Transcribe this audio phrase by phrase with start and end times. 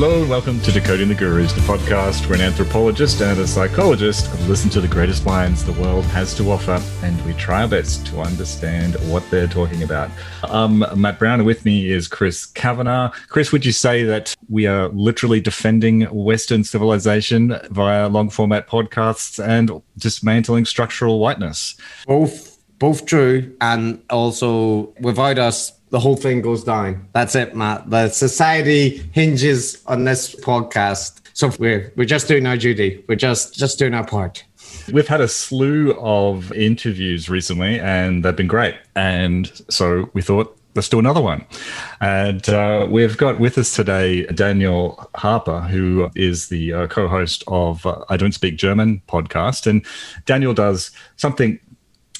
[0.00, 4.32] Hello and welcome to Decoding the Gurus, the podcast where an anthropologist and a psychologist
[4.48, 8.06] listen to the greatest minds the world has to offer and we try our best
[8.06, 10.10] to understand what they're talking about.
[10.44, 13.10] Um, Matt Browne, with me is Chris Kavanagh.
[13.28, 19.38] Chris, would you say that we are literally defending Western civilization via long format podcasts
[19.38, 21.76] and dismantling structural whiteness?
[22.06, 27.06] Both, both true, and also without us, the whole thing goes down.
[27.12, 27.90] That's it, Matt.
[27.90, 31.20] The society hinges on this podcast.
[31.34, 33.04] So we're we're just doing our duty.
[33.08, 34.44] We're just just doing our part.
[34.92, 38.76] We've had a slew of interviews recently, and they've been great.
[38.94, 41.44] And so we thought let's do another one.
[42.00, 47.42] And uh, we've got with us today Daniel Harper, who is the uh, co host
[47.48, 49.66] of uh, I Don't Speak German podcast.
[49.66, 49.84] And
[50.26, 51.58] Daniel does something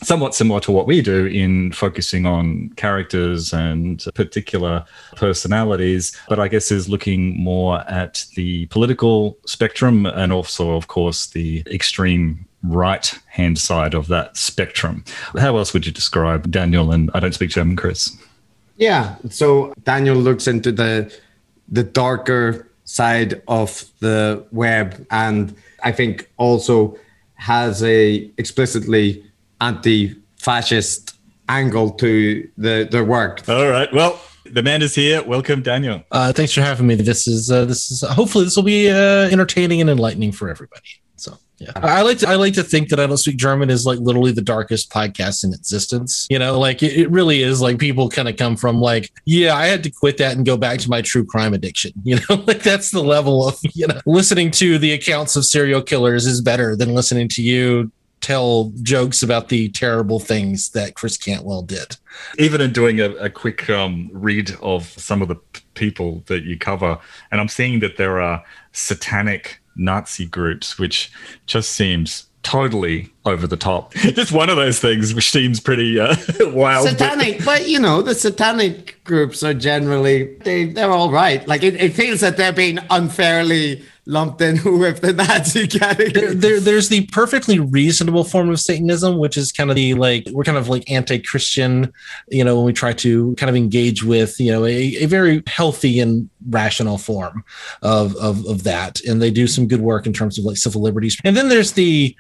[0.03, 4.85] somewhat similar to what we do in focusing on characters and particular
[5.17, 11.27] personalities, but I guess is looking more at the political spectrum and also, of course,
[11.27, 15.05] the extreme right hand side of that spectrum.
[15.39, 18.17] How else would you describe Daniel and I don't speak German, Chris?
[18.77, 19.17] Yeah.
[19.29, 21.15] So Daniel looks into the
[21.69, 26.99] the darker side of the web and I think also
[27.35, 29.25] has a explicitly
[29.61, 31.15] anti-fascist
[31.49, 33.49] angle to the their work.
[33.49, 33.93] All right.
[33.93, 35.23] Well, the man is here.
[35.23, 36.03] Welcome, Daniel.
[36.11, 36.95] Uh, thanks for having me.
[36.95, 40.83] This is uh, this is hopefully this will be uh, entertaining and enlightening for everybody.
[41.17, 43.85] So yeah, I like to I like to think that I don't speak German is
[43.85, 46.27] like literally the darkest podcast in existence.
[46.31, 47.61] You know, like it, it really is.
[47.61, 50.57] Like people kind of come from like, yeah, I had to quit that and go
[50.57, 51.93] back to my true crime addiction.
[52.03, 55.83] You know, like that's the level of you know listening to the accounts of serial
[55.83, 61.17] killers is better than listening to you tell jokes about the terrible things that Chris
[61.17, 61.97] Cantwell did.
[62.39, 66.45] Even in doing a, a quick um, read of some of the p- people that
[66.45, 66.99] you cover,
[67.31, 71.11] and I'm seeing that there are satanic Nazi groups, which
[71.47, 73.93] just seems totally over the top.
[73.95, 76.89] Just one of those things which seems pretty uh, wild.
[76.89, 81.47] Satanic, but you know, the satanic groups are generally they they're all right.
[81.47, 86.35] Like it, it feels that they're being unfairly lumped in with the Nazi category.
[86.35, 90.45] There, there's the perfectly reasonable form of Satanism, which is kind of the like we're
[90.45, 91.93] kind of like anti-Christian,
[92.29, 95.43] you know, when we try to kind of engage with you know a, a very
[95.47, 97.45] healthy and rational form
[97.83, 100.83] of, of of that, and they do some good work in terms of like civil
[100.83, 101.19] liberties.
[101.25, 102.17] And then there's the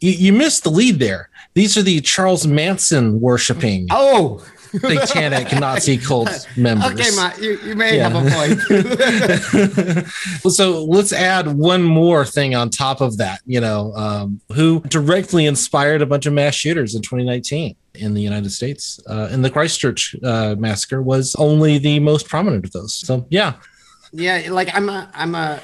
[0.00, 1.30] you, you missed the lead there.
[1.54, 3.86] These are the Charles Manson worshiping.
[3.90, 4.44] Oh,
[4.80, 6.92] satanic Nazi cult members.
[6.92, 8.08] Okay, Matt, you, you may yeah.
[8.08, 10.08] have a point.
[10.52, 13.40] so let's add one more thing on top of that.
[13.46, 18.22] You know, um, who directly inspired a bunch of mass shooters in 2019 in the
[18.22, 19.00] United States?
[19.08, 22.94] Uh, and the Christchurch uh, massacre was only the most prominent of those.
[22.94, 23.54] So yeah.
[24.12, 25.60] Yeah, like I'm a I'm a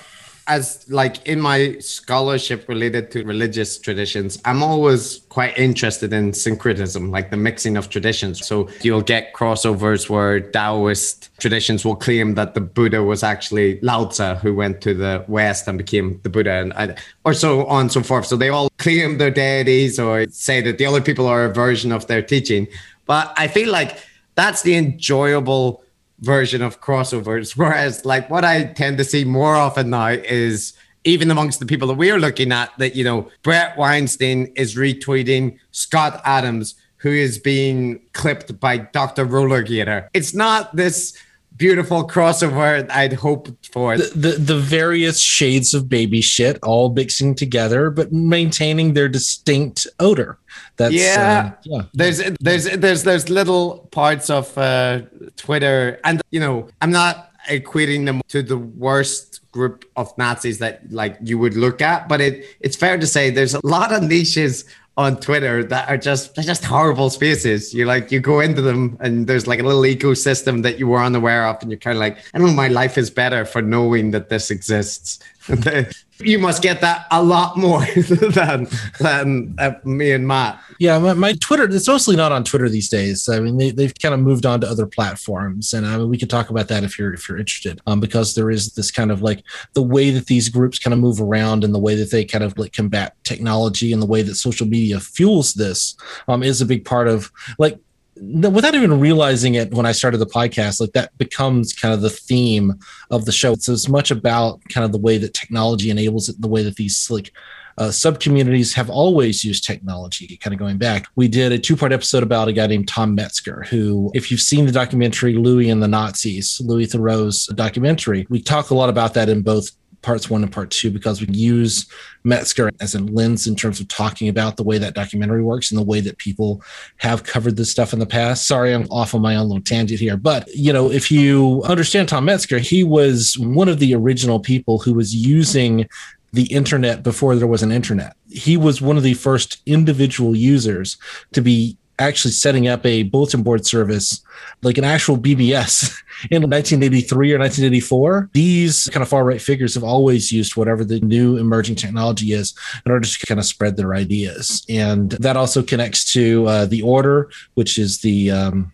[0.50, 7.12] as like in my scholarship related to religious traditions, I'm always quite interested in syncretism,
[7.12, 8.44] like the mixing of traditions.
[8.44, 14.06] So you'll get crossovers where Taoist traditions will claim that the Buddha was actually Lao
[14.06, 17.92] Tzu, who went to the West and became the Buddha, and or so on and
[17.92, 18.26] so forth.
[18.26, 21.92] So they all claim their deities or say that the other people are a version
[21.92, 22.66] of their teaching.
[23.06, 23.98] But I feel like
[24.34, 25.84] that's the enjoyable
[26.20, 27.52] version of crossovers.
[27.56, 30.72] Whereas, like, what I tend to see more often now is
[31.04, 34.76] even amongst the people that we are looking at, that, you know, Bret Weinstein is
[34.76, 39.24] retweeting Scott Adams, who is being clipped by Dr.
[39.24, 40.08] Rollergator.
[40.12, 41.16] It's not this
[41.60, 43.96] beautiful crossover I'd hoped for.
[43.98, 49.86] The, the, the various shades of baby shit all mixing together, but maintaining their distinct
[50.00, 50.38] odor.
[50.76, 51.52] That's yeah.
[51.52, 51.82] Uh, yeah.
[51.92, 55.02] There's there's there's there's little parts of uh,
[55.36, 60.90] Twitter, and you know, I'm not equating them to the worst group of Nazis that
[60.90, 64.02] like you would look at, but it it's fair to say there's a lot of
[64.02, 64.64] niches
[64.96, 67.72] on Twitter that are just they're just horrible spaces.
[67.72, 71.02] You like you go into them and there's like a little ecosystem that you were
[71.02, 74.10] unaware of, and you're kind of like, I know, my life is better for knowing
[74.10, 75.20] that this exists.
[76.22, 78.68] you must get that a lot more than
[78.98, 80.60] than uh, me and Matt.
[80.78, 81.64] Yeah, my, my, Twitter.
[81.64, 83.28] It's mostly not on Twitter these days.
[83.28, 86.18] I mean, they, they've kind of moved on to other platforms, and I mean, we
[86.18, 87.80] can talk about that if you're if you're interested.
[87.86, 89.42] Um, because there is this kind of like
[89.74, 92.44] the way that these groups kind of move around, and the way that they kind
[92.44, 95.96] of like combat technology, and the way that social media fuels this,
[96.28, 97.78] um, is a big part of like
[98.20, 102.10] without even realizing it when I started the podcast, like that becomes kind of the
[102.10, 102.74] theme
[103.10, 103.52] of the show.
[103.52, 106.76] It's as much about kind of the way that technology enables it, the way that
[106.76, 107.32] these like
[107.78, 111.06] uh, sub communities have always used technology, kind of going back.
[111.16, 114.40] We did a two part episode about a guy named Tom Metzger, who, if you've
[114.40, 119.14] seen the documentary Louis and the Nazis, Louis Theroux's documentary, we talk a lot about
[119.14, 119.70] that in both
[120.02, 121.86] parts one and part two because we use
[122.24, 125.78] Metzger as a lens in terms of talking about the way that documentary works and
[125.78, 126.62] the way that people
[126.98, 128.46] have covered this stuff in the past.
[128.46, 132.08] Sorry, I'm off on my own little tangent here, but you know, if you understand
[132.08, 135.88] Tom Metzger, he was one of the original people who was using
[136.32, 138.14] the internet before there was an internet.
[138.28, 140.96] He was one of the first individual users
[141.32, 144.22] to be actually setting up a bulletin board service,
[144.62, 145.92] like an actual BBS
[146.30, 148.30] in 1983 or 1984.
[148.32, 152.54] These kind of far right figures have always used whatever the new emerging technology is
[152.84, 154.64] in order to kind of spread their ideas.
[154.68, 158.72] And that also connects to uh, the Order, which is the um,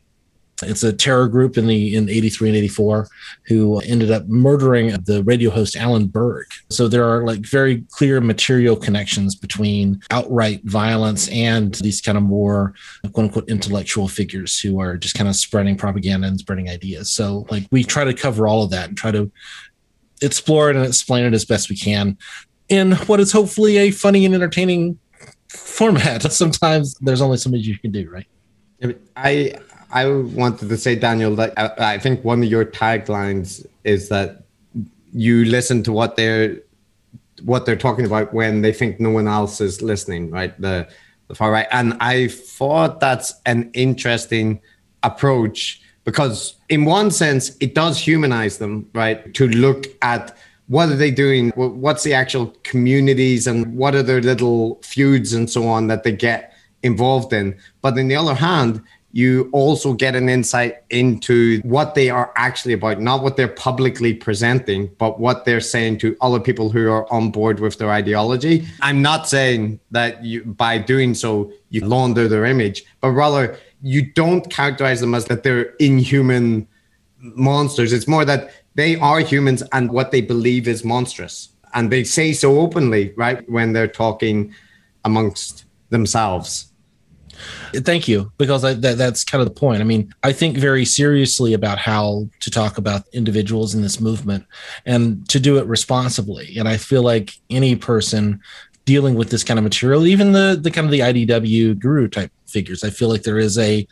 [0.62, 3.08] it's a terror group in the in 83 and 84
[3.46, 6.46] who ended up murdering the radio host Alan Berg.
[6.70, 12.24] So there are like very clear material connections between outright violence and these kind of
[12.24, 12.74] more
[13.12, 17.12] quote unquote intellectual figures who are just kind of spreading propaganda and spreading ideas.
[17.12, 19.30] So like we try to cover all of that and try to
[20.22, 22.16] explore it and explain it as best we can
[22.68, 24.98] in what is hopefully a funny and entertaining
[25.48, 26.22] format.
[26.32, 28.26] Sometimes there's only so much you can do, right?
[29.16, 29.54] I
[29.90, 34.44] I wanted to say, Daniel, that I, think one of your taglines is that
[35.12, 36.60] you listen to what they're
[37.44, 40.58] what they're talking about when they think no one else is listening, right?
[40.60, 40.88] The
[41.28, 44.60] the far right, and I thought that's an interesting
[45.02, 49.34] approach because, in one sense, it does humanize them, right?
[49.34, 50.36] To look at
[50.68, 55.48] what are they doing, what's the actual communities, and what are their little feuds and
[55.50, 57.56] so on that they get involved in.
[57.82, 62.74] But on the other hand, you also get an insight into what they are actually
[62.74, 67.10] about, not what they're publicly presenting, but what they're saying to other people who are
[67.10, 68.66] on board with their ideology.
[68.82, 74.12] I'm not saying that you, by doing so, you launder their image, but rather you
[74.12, 76.66] don't characterize them as that they're inhuman
[77.18, 77.92] monsters.
[77.92, 81.48] It's more that they are humans and what they believe is monstrous.
[81.72, 83.48] And they say so openly, right?
[83.48, 84.54] When they're talking
[85.04, 86.72] amongst themselves.
[87.74, 89.80] Thank you, because I, that, that's kind of the point.
[89.80, 94.46] I mean, I think very seriously about how to talk about individuals in this movement
[94.84, 96.56] and to do it responsibly.
[96.58, 98.40] And I feel like any person
[98.86, 102.30] dealing with this kind of material, even the the kind of the IDW guru type
[102.46, 103.86] figures, I feel like there is a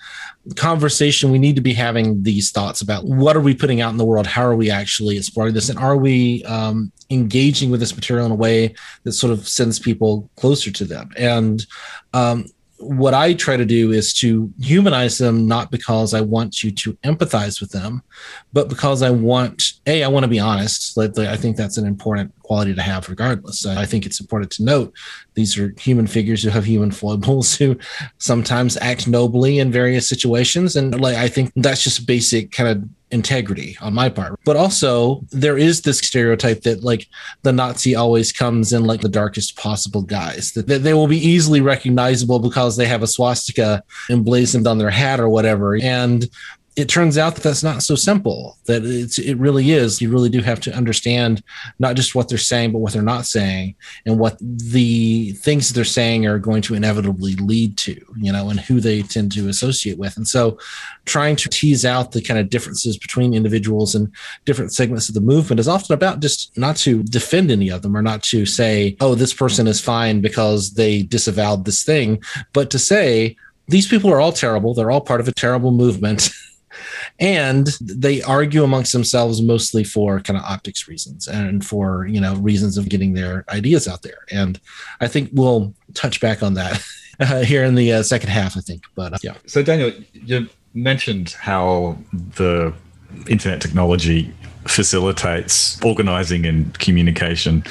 [0.54, 3.96] conversation we need to be having these thoughts about what are we putting out in
[3.96, 7.94] the world, how are we actually exploring this, and are we um, engaging with this
[7.94, 11.10] material in a way that sort of sends people closer to them.
[11.16, 11.66] And
[12.12, 12.46] um,
[12.78, 16.92] what I try to do is to humanize them, not because I want you to
[17.04, 18.02] empathize with them,
[18.52, 20.96] but because I want, A, I want to be honest.
[20.96, 23.64] Like, I think that's an important quality to have regardless.
[23.64, 24.92] I think it's important to note
[25.34, 27.78] these are human figures who have human foibles who
[28.18, 30.76] sometimes act nobly in various situations.
[30.76, 34.38] And like, I think that's just basic kind of integrity on my part.
[34.44, 37.06] But also, there is this stereotype that like
[37.42, 41.24] the Nazi always comes in like the darkest possible guise, that, that they will be
[41.26, 45.76] easily recognizable because they have a swastika emblazoned on their hat or whatever.
[45.76, 46.28] And
[46.76, 50.02] it turns out that that's not so simple that it's it really is.
[50.02, 51.42] You really do have to understand
[51.78, 53.76] not just what they're saying but what they're not saying
[54.06, 58.58] and what the things they're saying are going to inevitably lead to you know and
[58.60, 60.16] who they tend to associate with.
[60.16, 60.58] And so
[61.04, 64.10] trying to tease out the kind of differences between individuals and
[64.44, 67.96] different segments of the movement is often about just not to defend any of them
[67.96, 72.20] or not to say oh this person is fine because they disavowed this thing
[72.52, 73.36] but to say
[73.68, 74.74] these people are all terrible.
[74.74, 76.30] They're all part of a terrible movement
[77.18, 82.34] and they argue amongst themselves mostly for kind of optics reasons and for you know
[82.36, 84.60] reasons of getting their ideas out there and
[85.00, 86.84] i think we'll touch back on that
[87.20, 90.48] uh, here in the uh, second half i think but uh, yeah so daniel you
[90.74, 92.72] mentioned how the
[93.28, 94.32] internet technology
[94.66, 97.62] facilitates organizing and communication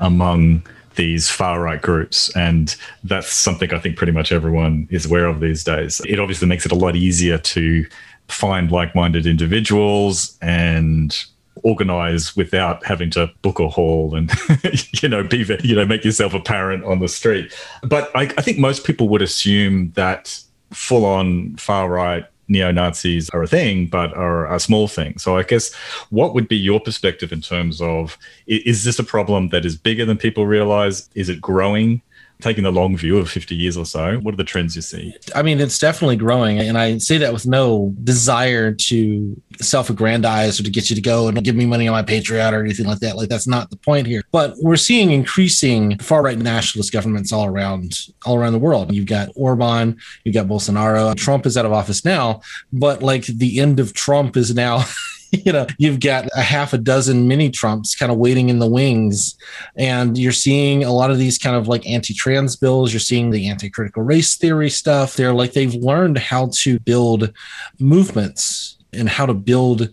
[0.00, 0.62] among
[0.96, 2.34] these far right groups.
[2.36, 2.74] And
[3.04, 6.00] that's something I think pretty much everyone is aware of these days.
[6.06, 7.86] It obviously makes it a lot easier to
[8.30, 11.24] find like-minded individuals and
[11.62, 14.32] organize without having to book a hall and
[15.02, 18.58] you know be you know make yourself apparent on the street but I, I think
[18.58, 20.40] most people would assume that
[20.72, 25.16] full-on far right neo Nazis are a thing, but are a small thing.
[25.18, 25.72] So I guess
[26.10, 30.04] what would be your perspective in terms of is this a problem that is bigger
[30.04, 31.08] than people realize?
[31.14, 32.02] Is it growing?
[32.40, 35.14] Taking the long view of 50 years or so, what are the trends you see?
[35.34, 36.58] I mean, it's definitely growing.
[36.58, 41.02] And I say that with no desire to self aggrandize or to get you to
[41.02, 43.16] go and give me money on my Patreon or anything like that.
[43.16, 44.22] Like, that's not the point here.
[44.32, 48.94] But we're seeing increasing far right nationalist governments all around, all around the world.
[48.94, 51.14] You've got Orban, you've got Bolsonaro.
[51.16, 52.40] Trump is out of office now,
[52.72, 54.84] but like the end of Trump is now.
[55.44, 58.66] you know, you've got a half a dozen mini Trumps kind of waiting in the
[58.66, 59.36] wings.
[59.76, 62.92] And you're seeing a lot of these kind of like anti trans bills.
[62.92, 65.14] You're seeing the anti critical race theory stuff.
[65.14, 67.32] They're like, they've learned how to build
[67.78, 69.88] movements and how to build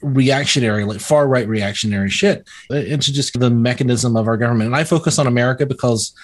[0.00, 4.68] reactionary, like far right reactionary shit into just the mechanism of our government.
[4.68, 6.14] And I focus on America because,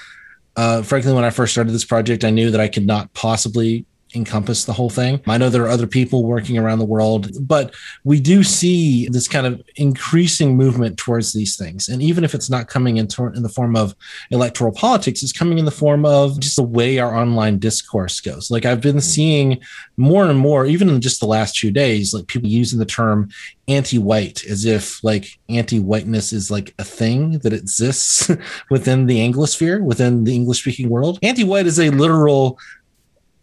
[0.56, 3.86] uh, frankly, when I first started this project, I knew that I could not possibly
[4.14, 5.20] encompass the whole thing.
[5.26, 9.28] I know there are other people working around the world, but we do see this
[9.28, 11.88] kind of increasing movement towards these things.
[11.88, 13.94] And even if it's not coming in, tor- in the form of
[14.30, 18.50] electoral politics, it's coming in the form of just the way our online discourse goes.
[18.50, 19.00] Like I've been mm-hmm.
[19.00, 19.60] seeing
[19.96, 23.30] more and more, even in just the last few days, like people using the term
[23.68, 28.30] anti-white as if like anti-whiteness is like a thing that exists
[28.70, 32.58] within the anglosphere within the english speaking world anti-white is a literal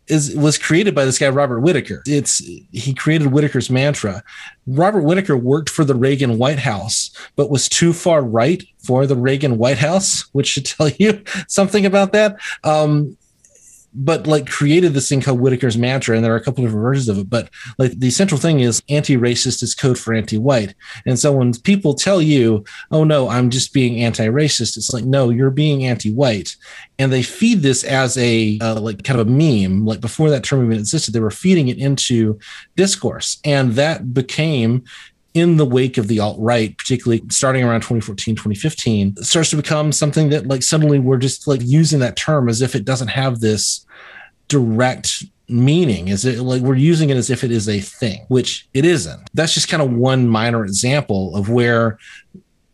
[0.09, 2.03] is was created by this guy Robert Whitaker.
[2.05, 4.23] It's he created Whitaker's mantra.
[4.67, 9.15] Robert Whitaker worked for the Reagan White House, but was too far right for the
[9.15, 12.37] Reagan White House, which should tell you something about that.
[12.63, 13.17] Um,
[13.93, 17.09] but like created this thing called Whitaker's mantra, and there are a couple different versions
[17.09, 17.29] of it.
[17.29, 20.75] But like the central thing is anti-racist is code for anti-white.
[21.05, 25.29] And so when people tell you, "Oh no, I'm just being anti-racist," it's like, no,
[25.29, 26.55] you're being anti-white.
[26.97, 29.85] And they feed this as a uh, like kind of a meme.
[29.85, 32.39] Like before that term even existed, they were feeding it into
[32.75, 34.83] discourse, and that became
[35.33, 39.91] in the wake of the alt right, particularly starting around 2014, 2015, starts to become
[39.91, 43.39] something that like suddenly we're just like using that term as if it doesn't have
[43.39, 43.85] this
[44.47, 46.07] direct meaning.
[46.07, 49.29] Is it like we're using it as if it is a thing which it isn't.
[49.33, 51.97] That's just kind of one minor example of where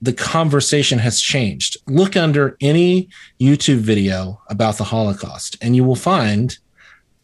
[0.01, 1.77] the conversation has changed.
[1.87, 3.09] Look under any
[3.39, 6.57] youtube video about the holocaust and you will find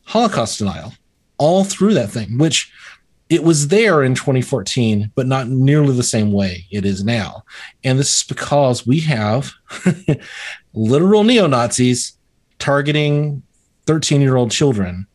[0.06, 0.94] holocaust denial
[1.38, 2.72] all through that thing which
[3.32, 7.44] it was there in 2014, but not nearly the same way it is now.
[7.82, 9.54] And this is because we have
[10.74, 12.18] literal neo Nazis
[12.60, 13.42] targeting
[13.86, 15.08] 13 year old children,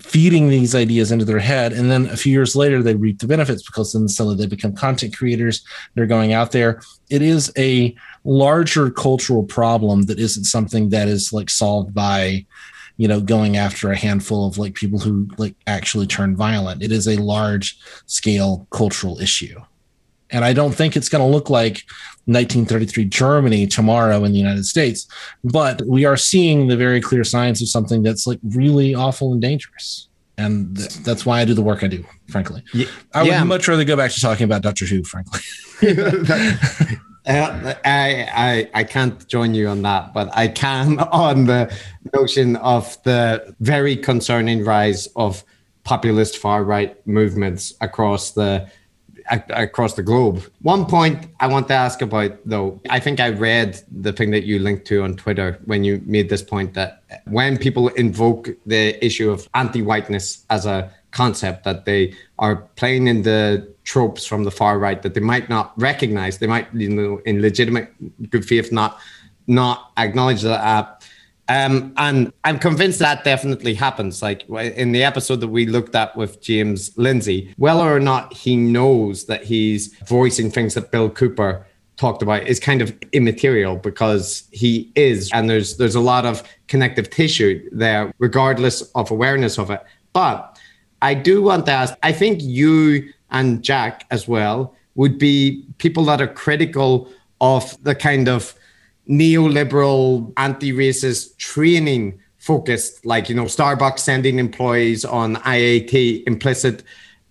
[0.00, 1.72] feeding these ideas into their head.
[1.72, 4.74] And then a few years later, they reap the benefits because then suddenly they become
[4.74, 5.64] content creators.
[5.94, 6.82] They're going out there.
[7.10, 7.94] It is a
[8.24, 12.44] larger cultural problem that isn't something that is like solved by
[13.00, 16.82] you know going after a handful of like people who like actually turn violent.
[16.82, 19.58] It is a large scale cultural issue.
[20.32, 21.82] And i don't think it's going to look like
[22.26, 25.08] 1933 germany tomorrow in the united states
[25.42, 29.42] but we are seeing the very clear signs of something that's like really awful and
[29.42, 30.06] dangerous.
[30.38, 32.62] And th- that's why i do the work i do frankly.
[32.72, 32.86] Yeah.
[33.12, 35.40] i would much rather go back to talking about doctor who frankly
[37.26, 41.74] Uh, I, I I can't join you on that, but I can on the
[42.14, 45.44] notion of the very concerning rise of
[45.84, 48.68] populist far right movements across the
[49.50, 50.42] across the globe.
[50.62, 54.44] One point I want to ask about though, I think I read the thing that
[54.44, 59.04] you linked to on Twitter when you made this point that when people invoke the
[59.04, 64.50] issue of anti-whiteness as a concept that they are playing in the tropes from the
[64.50, 66.38] far right that they might not recognize.
[66.38, 67.92] They might, you know, in legitimate
[68.30, 68.98] good faith, not
[69.46, 71.04] not acknowledge that.
[71.48, 74.22] Um, and I'm convinced that definitely happens.
[74.22, 78.54] Like in the episode that we looked at with James Lindsay, whether or not he
[78.56, 84.48] knows that he's voicing things that Bill Cooper talked about is kind of immaterial because
[84.52, 89.70] he is, and there's there's a lot of connective tissue there, regardless of awareness of
[89.70, 89.82] it.
[90.12, 90.58] But
[91.02, 91.94] I do want to ask.
[92.02, 97.08] I think you and Jack as well would be people that are critical
[97.40, 98.54] of the kind of
[99.08, 106.82] neoliberal, anti-racist training focused, like you know, Starbucks sending employees on IAT implicit.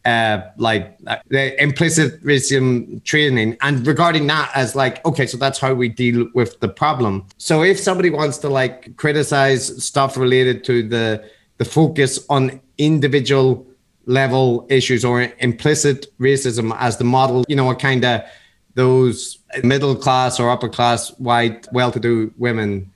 [0.05, 5.59] Uh, like uh, the implicit racism training and regarding that as like okay so that's
[5.59, 10.63] how we deal with the problem so if somebody wants to like criticize stuff related
[10.63, 11.21] to the
[11.59, 13.65] the focus on individual
[14.05, 18.23] level issues or implicit racism as the model, you know, a kind of
[18.73, 22.91] those middle class or upper class white well-to-do women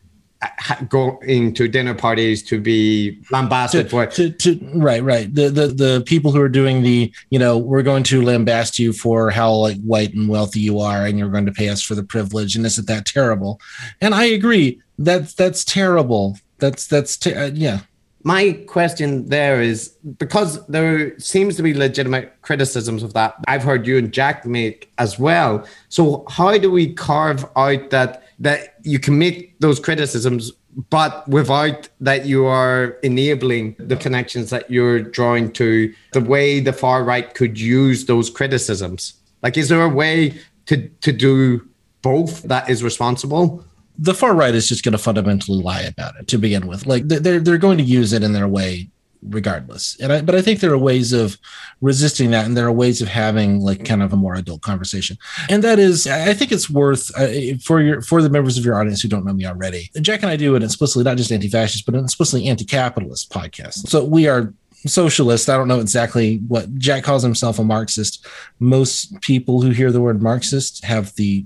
[0.90, 5.68] going to dinner parties to be lambasted to, for to, to, right right the, the
[5.68, 9.54] the people who are doing the you know we're going to lambast you for how
[9.54, 12.58] like white and wealthy you are and you're going to pay us for the privilege
[12.58, 13.58] and isn't that terrible
[14.02, 16.38] and i agree that's that's terrible.
[16.60, 17.82] That's that's te- uh, yeah.
[18.24, 23.36] My question there is because there seems to be legitimate criticisms of that.
[23.48, 25.66] I've heard you and Jack make as well.
[25.90, 30.52] So how do we carve out that that you can make those criticisms
[30.90, 36.74] but without that you are enabling the connections that you're drawing to the way the
[36.74, 39.14] far right could use those criticisms
[39.44, 40.34] like is there a way
[40.66, 41.62] to to do
[42.02, 43.64] both that is responsible
[43.98, 46.86] the far right is just going to fundamentally lie about it to begin with.
[46.86, 48.90] Like they're they're going to use it in their way
[49.30, 49.96] regardless.
[50.02, 51.38] And I, but I think there are ways of
[51.80, 55.18] resisting that, and there are ways of having like kind of a more adult conversation.
[55.50, 58.80] And that is, I think it's worth uh, for your for the members of your
[58.80, 59.90] audience who don't know me already.
[60.02, 63.88] Jack and I do an explicitly not just anti-fascist, but an explicitly anti-capitalist podcast.
[63.88, 64.54] So we are
[64.86, 65.50] socialist.
[65.50, 68.28] I don't know exactly what Jack calls himself a Marxist.
[68.60, 71.46] Most people who hear the word Marxist have the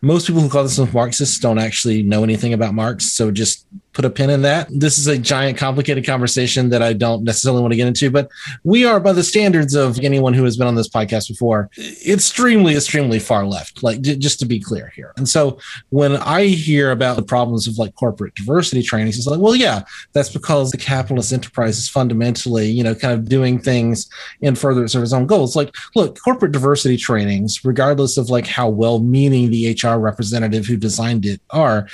[0.00, 3.12] most people who call themselves Marxists don't actually know anything about Marx.
[3.12, 4.68] So just put a pin in that.
[4.70, 8.28] This is a giant, complicated conversation that I don't necessarily want to get into, but
[8.62, 11.70] we are, by the standards of anyone who has been on this podcast before,
[12.06, 15.14] extremely, extremely far left, like just to be clear here.
[15.16, 15.58] And so
[15.88, 19.82] when I hear about the problems of like corporate diversity trainings, it's like, well, yeah,
[20.12, 24.10] that's because the capitalist enterprise is fundamentally, you know, kind of doing things
[24.42, 25.56] in furtherance of its own goals.
[25.56, 30.76] Like, look, corporate diversity trainings, regardless of like how well meaning the HR representative who
[30.76, 31.88] designed it are,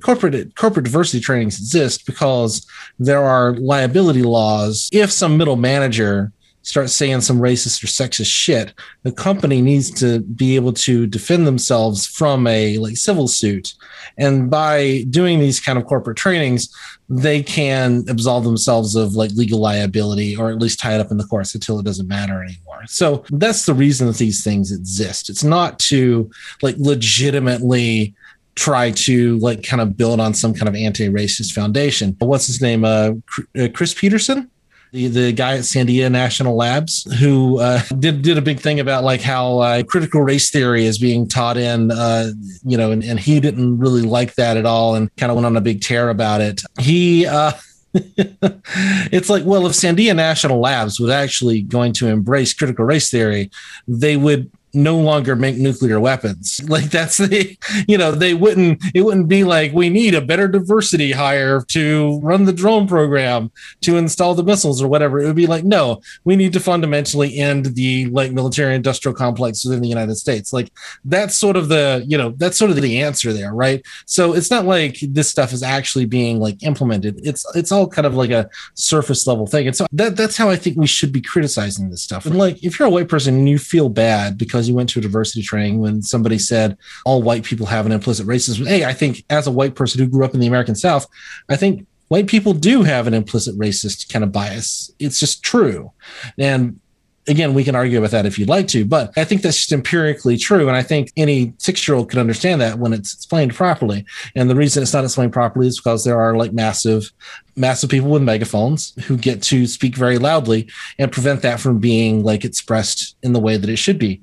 [0.00, 2.66] corporate corporate diversity trainings exist because
[2.98, 4.88] there are liability laws.
[4.92, 6.32] If some middle manager
[6.62, 11.46] starts saying some racist or sexist shit, the company needs to be able to defend
[11.46, 13.74] themselves from a like civil suit.
[14.16, 16.74] And by doing these kind of corporate trainings,
[17.08, 21.18] they can absolve themselves of like legal liability or at least tie it up in
[21.18, 22.82] the courts until it doesn't matter anymore.
[22.86, 25.28] So that's the reason that these things exist.
[25.28, 26.30] It's not to
[26.62, 28.14] like legitimately
[28.54, 32.14] try to like kind of build on some kind of anti-racist foundation.
[32.18, 32.84] What's his name?
[32.84, 33.12] Uh,
[33.58, 34.50] uh, Chris Peterson,
[34.92, 39.04] the, the guy at Sandia National Labs, who uh, did did a big thing about
[39.04, 42.30] like how uh, critical race theory is being taught in, uh,
[42.62, 45.46] you know, and, and he didn't really like that at all, and kind of went
[45.46, 46.62] on a big tear about it.
[46.78, 47.26] He.
[47.26, 47.52] Uh,
[47.94, 53.50] it's like, well, if Sandia National Labs was actually going to embrace critical race theory,
[53.86, 56.60] they would no longer make nuclear weapons.
[56.72, 60.48] Like that's the, you know, they wouldn't, it wouldn't be like we need a better
[60.48, 63.50] diversity hire to run the drone program
[63.82, 65.20] to install the missiles or whatever.
[65.20, 69.66] It would be like, no, we need to fundamentally end the like military industrial complex
[69.66, 70.52] within the United States.
[70.52, 70.72] Like
[71.04, 73.84] that's sort of the, you know, that's sort of the answer there, right?
[74.06, 77.20] So it's not like this stuff is actually being like implemented.
[77.22, 79.66] It's, it's all kind of like a surface level thing.
[79.66, 82.24] And so that, that's how I think we should be criticizing this stuff.
[82.24, 84.88] And like, if you're a white person and you feel bad because because you went
[84.90, 88.64] to a diversity training when somebody said all white people have an implicit racism.
[88.64, 91.08] Hey, I think as a white person who grew up in the American South,
[91.48, 94.92] I think white people do have an implicit racist kind of bias.
[95.00, 95.90] It's just true.
[96.38, 96.78] And
[97.28, 99.72] again, we can argue about that if you'd like to, but I think that's just
[99.72, 100.68] empirically true.
[100.68, 104.04] And I think any six year old could understand that when it's explained properly.
[104.34, 107.12] And the reason it's not explained properly is because there are like massive,
[107.54, 112.24] massive people with megaphones who get to speak very loudly and prevent that from being
[112.24, 114.20] like expressed in the way that it should be.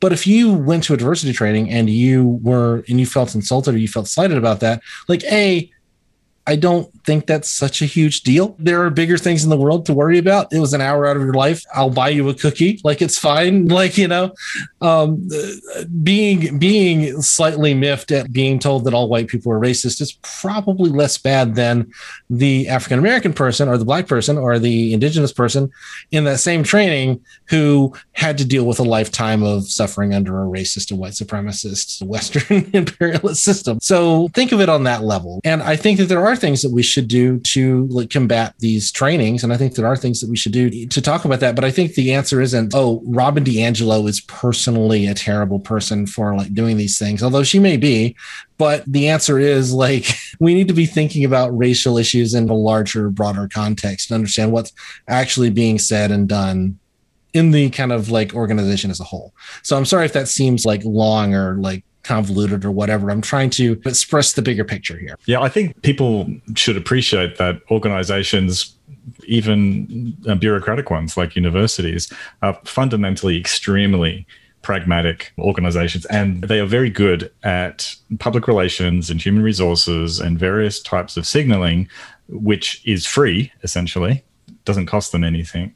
[0.00, 3.74] But if you went to a diversity training and you were and you felt insulted
[3.74, 5.70] or you felt slighted about that, like A,
[6.50, 8.56] I don't think that's such a huge deal.
[8.58, 10.52] There are bigger things in the world to worry about.
[10.52, 11.64] It was an hour out of your life.
[11.72, 12.80] I'll buy you a cookie.
[12.82, 13.68] Like it's fine.
[13.80, 14.34] Like, you know,
[14.82, 15.26] um,
[16.02, 20.90] being, being slightly miffed at being told that all white people are racist is probably
[20.90, 21.90] less bad than
[22.28, 25.70] the African American person or the black person or the indigenous person
[26.10, 30.46] in that same training who had to deal with a lifetime of suffering under a
[30.46, 33.78] racist and white supremacist Western imperialist system.
[33.80, 35.40] So think of it on that level.
[35.44, 38.90] And I think that there are things that we should do to like combat these
[38.90, 39.44] trainings.
[39.44, 41.54] And I think there are things that we should do to talk about that.
[41.54, 46.36] But I think the answer isn't, oh, Robin DiAngelo is personally a terrible person for
[46.36, 48.16] like doing these things, although she may be.
[48.58, 50.06] But the answer is like,
[50.40, 54.52] we need to be thinking about racial issues in a larger, broader context and understand
[54.52, 54.72] what's
[55.08, 56.78] actually being said and done
[57.32, 59.32] in the kind of like organization as a whole.
[59.62, 63.10] So I'm sorry if that seems like long or like convoluted or whatever.
[63.10, 65.16] I'm trying to express the bigger picture here.
[65.26, 68.74] Yeah, I think people should appreciate that organizations,
[69.26, 74.26] even uh, bureaucratic ones like universities, are fundamentally extremely
[74.62, 80.82] pragmatic organizations and they are very good at public relations and human resources and various
[80.82, 81.88] types of signaling
[82.28, 84.22] which is free essentially
[84.66, 85.74] doesn't cost them anything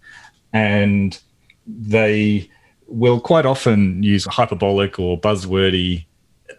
[0.53, 1.23] and
[1.67, 2.49] they
[2.87, 6.05] will quite often use hyperbolic or buzzwordy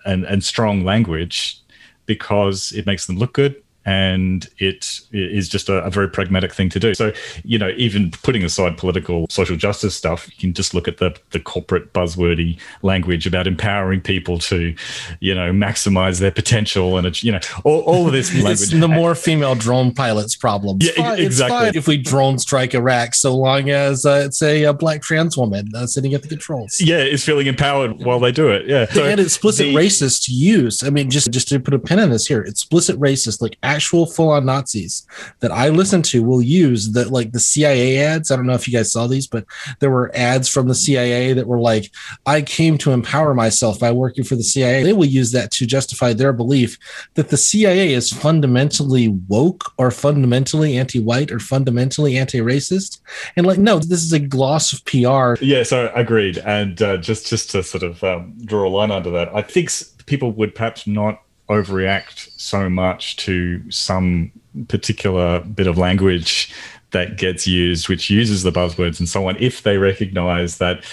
[0.05, 1.59] and, and strong language
[2.05, 6.69] because it makes them look good and it is just a, a, very pragmatic thing
[6.69, 6.95] to do.
[6.95, 10.97] So, you know, even putting aside political social justice stuff, you can just look at
[10.97, 14.75] the the corporate buzzwordy language about empowering people to,
[15.19, 18.61] you know, maximize their potential, and it's you know all, all of this language.
[18.61, 20.79] It's the more female drone pilots problem.
[20.81, 21.77] Yeah, fine, exactly.
[21.77, 25.69] if we drone strike Iraq, so long as uh, it's a, a, black trans woman
[25.75, 26.81] uh, sitting at the controls.
[26.81, 28.67] Yeah, is feeling empowered while they do it.
[28.67, 30.83] Yeah, so and explicit the, racist use.
[30.83, 34.05] I mean, just just to put a pin in this here, explicit racist like actual
[34.05, 35.05] full on Nazis
[35.41, 38.31] that I listen to will use that like the CIA ads.
[38.31, 39.45] I don't know if you guys saw these, but
[39.79, 41.91] there were ads from the CIA that were like,
[42.25, 44.83] I came to empower myself by working for the CIA.
[44.83, 46.77] They will use that to justify their belief
[47.15, 53.01] that the CIA is fundamentally woke or fundamentally anti white or fundamentally anti racist.
[53.35, 55.43] And like, no, this is a gloss of PR.
[55.43, 56.37] Yeah, so agreed.
[56.39, 59.69] And uh, just, just to sort of um, draw a line under that, I think
[60.05, 64.31] people would perhaps not overreact so much to some
[64.67, 66.53] particular bit of language
[66.91, 70.83] that gets used, which uses the buzzwords and so on, if they recognize that,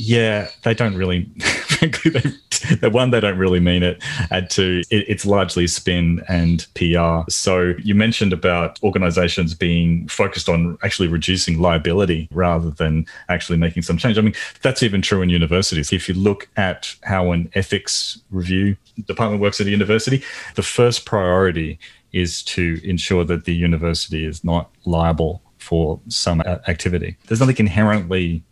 [0.00, 2.20] yeah, they don't really, frankly, they,
[2.76, 7.28] the one, they don't really mean it, and two, it, it's largely spin and PR.
[7.28, 13.82] So you mentioned about organizations being focused on actually reducing liability rather than actually making
[13.82, 14.16] some change.
[14.18, 15.92] I mean, that's even true in universities.
[15.92, 20.22] If you look at how an ethics review department works at a university,
[20.54, 21.80] the first priority
[22.12, 27.16] is to ensure that the university is not liable for some activity.
[27.26, 28.44] There's nothing inherently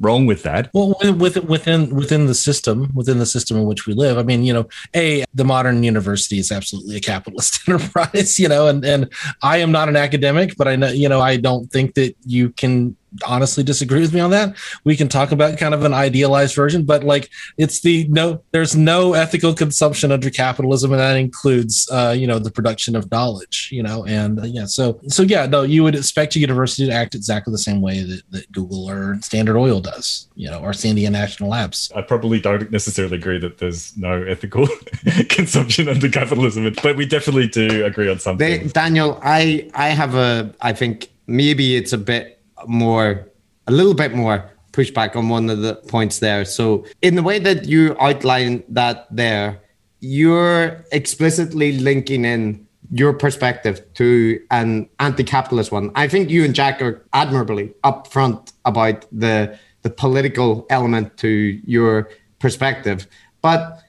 [0.00, 0.70] wrong with that.
[0.72, 4.42] Well, within within within the system, within the system in which we live, I mean,
[4.42, 9.12] you know, a the modern university is absolutely a capitalist enterprise, you know, and and
[9.42, 12.50] I am not an academic, but I know, you know, I don't think that you
[12.50, 14.56] can honestly disagree with me on that.
[14.84, 18.76] We can talk about kind of an idealized version, but like it's the no, there's
[18.76, 23.70] no ethical consumption under capitalism, and that includes, uh, you know, the production of knowledge,
[23.72, 26.92] you know, and uh, yeah, so so yeah, no, you would expect a university to
[26.92, 30.70] act exactly the same way that, that Google or Standard Oil does, you know, or
[30.70, 31.92] Sandia National Labs.
[31.94, 34.68] I probably don't necessarily agree that there's no ethical
[35.28, 38.38] consumption under capitalism, but we definitely do agree on something.
[38.38, 43.28] They, Daniel, I I have a I think maybe it's a bit more,
[43.66, 46.44] a little bit more pushback on one of the points there.
[46.44, 49.60] So, in the way that you outline that there,
[50.00, 55.92] you're explicitly linking in your perspective to an anti-capitalist one.
[55.94, 62.10] I think you and Jack are admirably upfront about the the political element to your
[62.38, 63.06] perspective.
[63.40, 63.82] But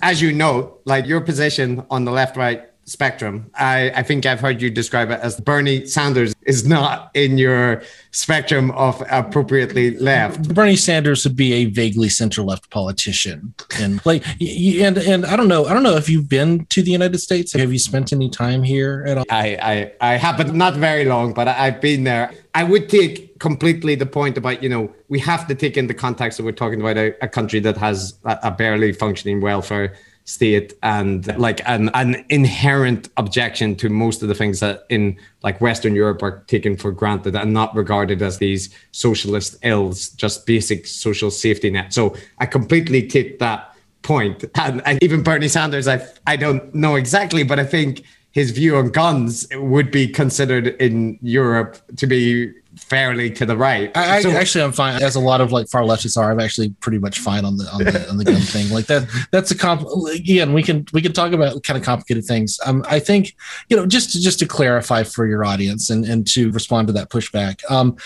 [0.00, 3.50] as you know, like your position on the left right spectrum.
[3.54, 7.82] I, I think I've heard you describe it as Bernie Sanders is not in your
[8.10, 10.54] spectrum of appropriately left.
[10.54, 15.48] Bernie Sanders would be a vaguely center left politician, and like, and and I don't
[15.48, 17.52] know, I don't know if you've been to the United States.
[17.52, 19.24] Have you spent any time here at all?
[19.30, 21.34] I I, I have, but not very long.
[21.34, 22.32] But I, I've been there.
[22.54, 25.94] I would take completely the point about you know we have to take in the
[25.94, 29.94] context that we're talking about a, a country that has a, a barely functioning welfare
[30.28, 35.58] state and like an, an inherent objection to most of the things that in like
[35.62, 40.86] Western Europe are taken for granted and not regarded as these socialist ills, just basic
[40.86, 41.94] social safety net.
[41.94, 44.44] So I completely take that point.
[44.54, 48.76] And, and even Bernie Sanders, I I don't know exactly, but I think his view
[48.76, 52.52] on guns would be considered in Europe to be
[52.88, 53.94] fairly to the right.
[53.96, 55.02] I, so, actually, I'm fine.
[55.02, 57.68] As a lot of like far leftists are, I'm actually pretty much fine on the
[57.72, 58.70] on the, on the gun thing.
[58.70, 59.08] Like that.
[59.30, 59.86] That's a comp.
[60.12, 62.58] Again, we can we can talk about kind of complicated things.
[62.64, 63.36] Um, I think
[63.68, 66.92] you know just to, just to clarify for your audience and and to respond to
[66.94, 67.60] that pushback.
[67.70, 67.96] Um,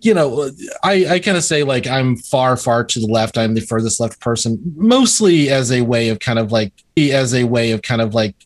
[0.00, 0.50] you know,
[0.84, 3.36] I, I kind of say like I'm far, far to the left.
[3.36, 7.44] I'm the furthest left person, mostly as a way of kind of like, as a
[7.44, 8.36] way of kind of like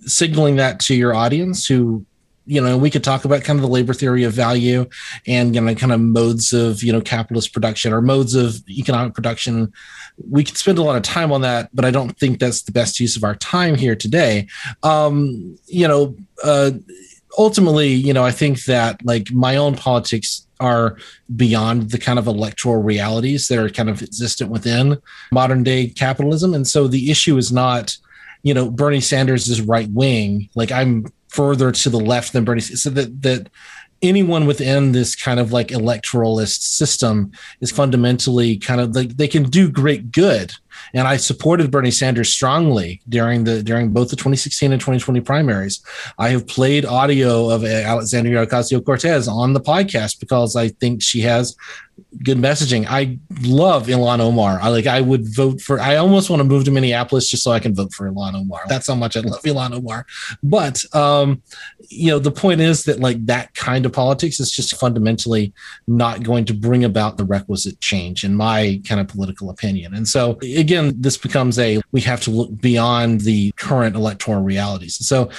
[0.00, 2.04] signaling that to your audience who
[2.46, 4.86] you know, we could talk about kind of the labor theory of value
[5.26, 9.14] and you know, kind of modes of you know capitalist production or modes of economic
[9.14, 9.72] production.
[10.30, 12.72] We could spend a lot of time on that, but I don't think that's the
[12.72, 14.46] best use of our time here today.
[14.82, 16.72] Um, you know, uh,
[17.38, 20.96] ultimately, you know, I think that like my own politics are
[21.34, 25.00] beyond the kind of electoral realities that are kind of existent within
[25.32, 27.96] modern day capitalism, and so the issue is not
[28.42, 30.50] you know Bernie Sanders is right wing.
[30.54, 32.60] Like I'm further to the left than Bernie.
[32.60, 33.48] So that that
[34.02, 39.44] anyone within this kind of like electoralist system is fundamentally kind of like they can
[39.44, 40.52] do great good
[40.92, 45.82] and I supported Bernie Sanders strongly during the during both the 2016 and 2020 primaries.
[46.18, 51.20] I have played audio of Alexandria Ocasio Cortez on the podcast because I think she
[51.22, 51.56] has
[52.22, 52.86] good messaging.
[52.88, 54.58] I love Ilhan Omar.
[54.60, 57.50] I like I would vote for I almost want to move to Minneapolis just so
[57.50, 58.60] I can vote for Ilhan Omar.
[58.68, 60.06] That's how much I love Ilhan Omar.
[60.42, 61.42] But um,
[61.88, 65.52] you know, the point is that like that kind of politics is just fundamentally
[65.86, 69.94] not going to bring about the requisite change in my kind of political opinion.
[69.94, 74.96] And so again, this becomes a we have to look beyond the current electoral realities.
[75.06, 75.30] So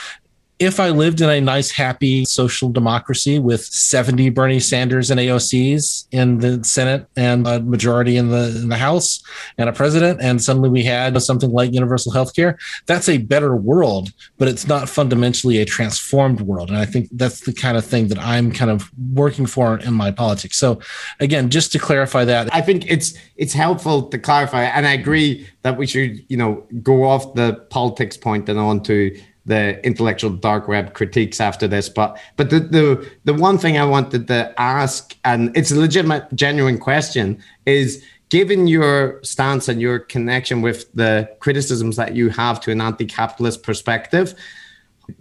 [0.58, 6.08] if I lived in a nice, happy social democracy with 70 Bernie Sanders and AOCs
[6.12, 9.22] in the Senate and a majority in the in the House
[9.58, 13.56] and a president, and suddenly we had something like universal health care, that's a better
[13.56, 16.70] world, but it's not fundamentally a transformed world.
[16.70, 19.94] And I think that's the kind of thing that I'm kind of working for in
[19.94, 20.58] my politics.
[20.58, 20.80] So
[21.20, 22.54] again, just to clarify that.
[22.54, 26.66] I think it's it's helpful to clarify, and I agree that we should, you know,
[26.82, 31.90] go off the politics point and on to the intellectual dark web critiques after this.
[31.90, 36.34] But but the the the one thing I wanted to ask, and it's a legitimate,
[36.34, 42.60] genuine question, is given your stance and your connection with the criticisms that you have
[42.62, 44.34] to an anti-capitalist perspective,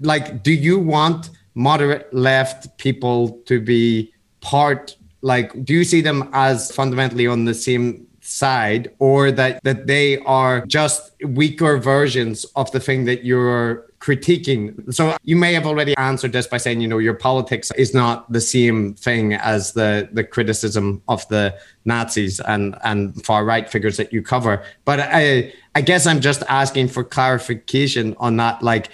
[0.00, 6.28] like do you want moderate left people to be part like do you see them
[6.32, 12.70] as fundamentally on the same side or that that they are just weaker versions of
[12.72, 14.92] the thing that you're critiquing.
[14.92, 18.30] So you may have already answered this by saying, you know, your politics is not
[18.30, 23.96] the same thing as the the criticism of the Nazis and and far right figures
[23.98, 24.64] that you cover.
[24.84, 28.88] But I I guess I'm just asking for clarification on that, like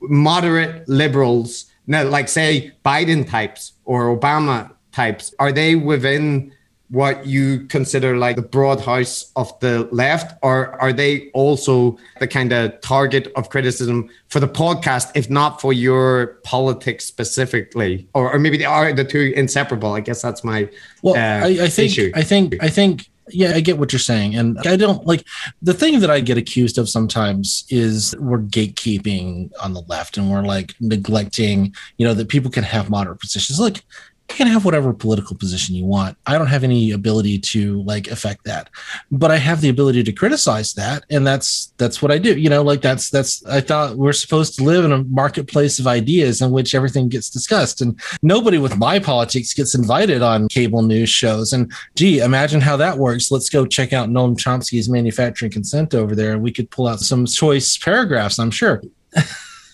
[0.00, 6.52] moderate liberals, now like say Biden types or Obama types, are they within
[6.88, 12.28] what you consider like the broad house of the left, or are they also the
[12.28, 18.32] kind of target of criticism for the podcast, if not for your politics specifically, or,
[18.32, 19.92] or maybe they are the two inseparable?
[19.92, 20.68] I guess that's my
[21.02, 21.14] well.
[21.14, 22.12] Uh, I, I think issue.
[22.14, 24.36] I think I think yeah, I get what you're saying.
[24.36, 25.24] And I don't like
[25.62, 30.30] the thing that I get accused of sometimes is we're gatekeeping on the left and
[30.30, 33.58] we're like neglecting, you know, that people can have moderate positions.
[33.58, 33.82] Like
[34.28, 36.16] you can have whatever political position you want.
[36.26, 38.68] I don't have any ability to like affect that,
[39.10, 42.36] but I have the ability to criticize that, and that's that's what I do.
[42.36, 45.86] You know, like that's that's I thought we're supposed to live in a marketplace of
[45.86, 50.82] ideas in which everything gets discussed, and nobody with my politics gets invited on cable
[50.82, 51.52] news shows.
[51.52, 53.30] And gee, imagine how that works.
[53.30, 57.00] Let's go check out Noam Chomsky's manufacturing consent over there, and we could pull out
[57.00, 58.38] some choice paragraphs.
[58.38, 58.82] I'm sure.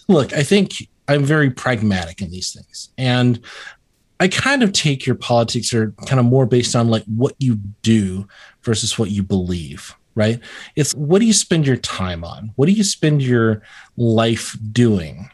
[0.09, 0.73] Look, I think
[1.09, 2.91] I'm very pragmatic in these things.
[2.99, 3.41] And
[4.23, 7.57] I kind of take your politics are kind of more based on like what you
[7.83, 8.29] do
[8.63, 10.39] versus what you believe, right?
[10.77, 12.53] It's what do you spend your time on?
[12.55, 13.63] What do you spend your
[13.97, 15.29] life doing?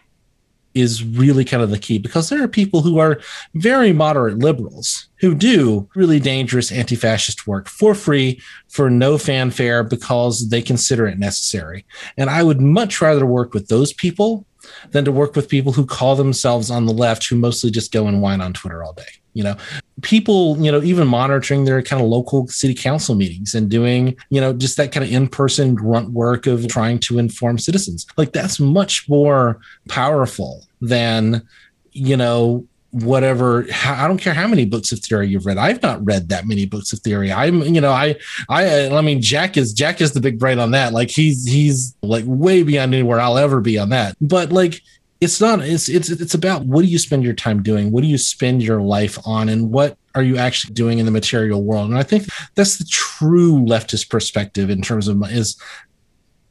[0.81, 3.21] Is really kind of the key because there are people who are
[3.55, 9.83] very moderate liberals who do really dangerous anti fascist work for free, for no fanfare,
[9.83, 11.85] because they consider it necessary.
[12.17, 14.47] And I would much rather work with those people
[14.91, 18.07] than to work with people who call themselves on the left who mostly just go
[18.07, 19.05] and whine on Twitter all day.
[19.39, 19.57] You know,
[20.03, 24.41] people, you know, even monitoring their kind of local city council meetings and doing, you
[24.41, 28.05] know, just that kind of in person grunt work of trying to inform citizens.
[28.17, 31.47] Like that's much more powerful than,
[31.93, 35.59] you know, whatever i don't care how many books of theory you've read.
[35.59, 37.31] I've not read that many books of theory.
[37.31, 38.17] I'm you know i
[38.49, 40.95] i i mean jack is jack is the big brain on that.
[40.95, 44.17] Like he's he's like way beyond anywhere i'll ever be on that.
[44.23, 44.81] But like
[45.21, 47.91] it's not it's it's it's about what do you spend your time doing?
[47.91, 49.49] What do you spend your life on?
[49.49, 51.91] And what are you actually doing in the material world?
[51.91, 55.61] And i think that's the true leftist perspective in terms of is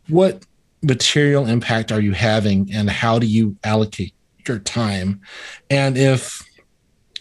[0.10, 0.46] what
[0.82, 4.14] material impact are you having and how do you allocate
[4.48, 5.22] your time.
[5.70, 6.47] And if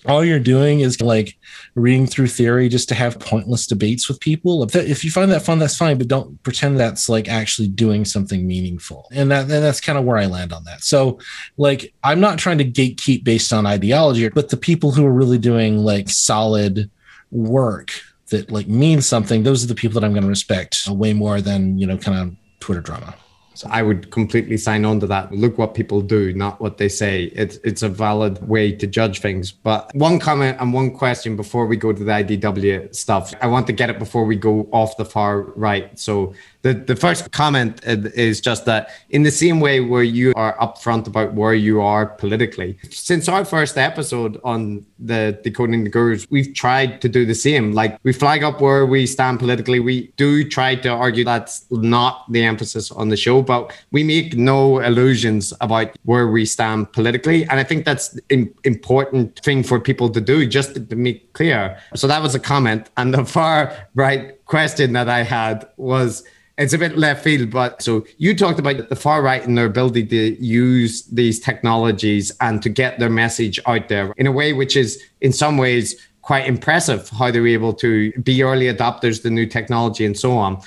[0.08, 1.36] all you're doing is like
[1.74, 4.62] reading through theory just to have pointless debates with people.
[4.62, 8.46] If you find that fun, that's fine, but don't pretend that's like actually doing something
[8.46, 9.08] meaningful.
[9.12, 10.82] And that and that's kind of where I land on that.
[10.82, 11.18] So,
[11.56, 15.38] like, I'm not trying to gatekeep based on ideology, but the people who are really
[15.38, 16.90] doing like solid
[17.30, 17.90] work
[18.30, 21.40] that like means something, those are the people that I'm going to respect way more
[21.40, 23.14] than you know, kind of Twitter drama.
[23.56, 25.32] So I would completely sign on to that.
[25.32, 27.24] Look what people do, not what they say.
[27.34, 29.50] It's it's a valid way to judge things.
[29.50, 33.32] But one comment and one question before we go to the IDW stuff.
[33.40, 35.98] I want to get it before we go off the far right.
[35.98, 36.34] So
[36.66, 40.58] The, the first comment uh, is just that in the same way where you are
[40.58, 46.26] upfront about where you are politically, since our first episode on the Decoding the Gurus,
[46.28, 47.70] we've tried to do the same.
[47.72, 49.78] Like we flag up where we stand politically.
[49.78, 54.36] We do try to argue that's not the emphasis on the show, but we make
[54.36, 57.44] no illusions about where we stand politically.
[57.44, 61.78] And I think that's an important thing for people to do, just to make clear.
[61.94, 62.90] So that was a comment.
[62.96, 66.24] And the far right question that I had was,
[66.56, 69.66] it's a bit left field, but so you talked about the far right and their
[69.66, 74.54] ability to use these technologies and to get their message out there in a way
[74.54, 79.30] which is, in some ways, quite impressive how they're able to be early adopters to
[79.30, 80.60] new technology and so on.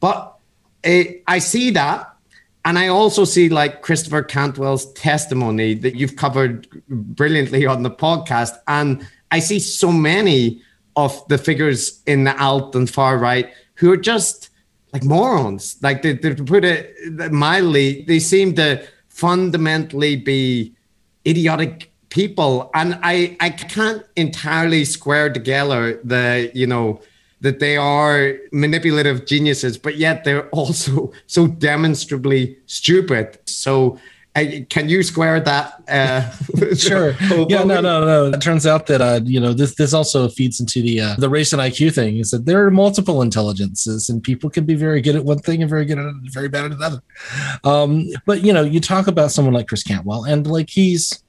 [0.00, 0.34] But
[0.86, 2.08] uh, I see that.
[2.64, 8.56] And I also see like Christopher Cantwell's testimony that you've covered brilliantly on the podcast.
[8.68, 10.62] And I see so many
[10.96, 14.50] of the figures in the alt and far right who are just
[14.92, 15.76] like morons.
[15.82, 20.74] Like to, to put it mildly, they seem to fundamentally be
[21.26, 27.00] idiotic people, and I I can't entirely square together the you know
[27.40, 33.38] that they are manipulative geniuses, but yet they're also so demonstrably stupid.
[33.46, 33.98] So
[34.34, 35.82] can you square that?
[35.88, 37.14] Uh, sure.
[37.48, 37.64] yeah.
[37.64, 37.80] No.
[37.80, 38.04] No.
[38.04, 38.26] No.
[38.26, 41.28] It turns out that uh, you know this this also feeds into the uh, the
[41.28, 42.16] race and IQ thing.
[42.16, 45.60] Is that there are multiple intelligences, and people can be very good at one thing
[45.60, 47.02] and very good at very bad at another.
[47.64, 51.22] Um, but you know, you talk about someone like Chris Cantwell, and like he's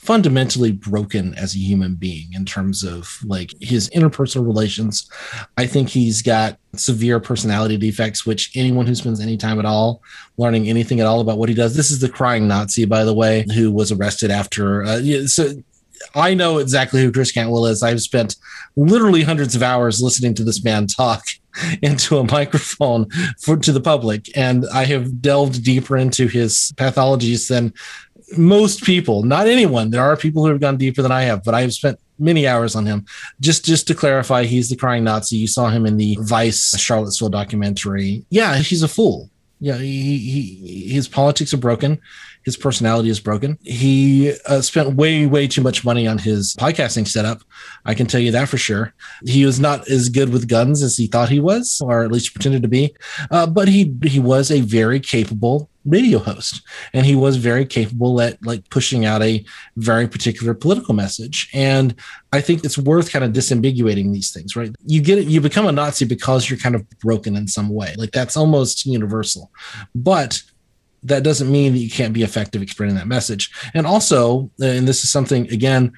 [0.00, 5.10] fundamentally broken as a human being in terms of like his interpersonal relations.
[5.58, 10.02] I think he's got severe personality defects, which anyone who spends any time at all
[10.38, 11.76] learning anything at all about what he does.
[11.76, 14.84] This is the crying Nazi, by the way, who was arrested after.
[14.84, 15.50] Uh, so
[16.14, 17.82] I know exactly who Chris Cantwell is.
[17.82, 18.36] I've spent
[18.76, 21.24] literally hundreds of hours listening to this man talk
[21.82, 23.06] into a microphone
[23.40, 27.72] for to the public and i have delved deeper into his pathologies than
[28.36, 29.90] most people, not anyone.
[29.90, 32.46] There are people who have gone deeper than I have, but I have spent many
[32.46, 33.06] hours on him.
[33.40, 35.36] Just just to clarify, he's the crying Nazi.
[35.36, 38.24] You saw him in the Vice Charlottesville documentary.
[38.30, 39.30] Yeah, he's a fool.
[39.58, 42.00] Yeah, he, he his politics are broken.
[42.44, 43.58] His personality is broken.
[43.62, 47.42] He uh, spent way, way too much money on his podcasting setup.
[47.84, 48.94] I can tell you that for sure.
[49.26, 52.32] He was not as good with guns as he thought he was, or at least
[52.32, 52.94] pretended to be.
[53.30, 56.62] Uh, but he he was a very capable radio host.
[56.92, 59.44] And he was very capable at like pushing out a
[59.76, 61.48] very particular political message.
[61.52, 61.94] And
[62.32, 64.74] i think it's worth kind of disambiguating these things right?
[64.86, 67.94] You get it you become a nazi because you're kind of broken in some way.
[67.96, 69.50] Like that's almost universal.
[69.94, 70.42] But
[71.02, 73.50] that doesn't mean that you can't be effective explaining that message.
[73.74, 75.92] And also, and this is something again,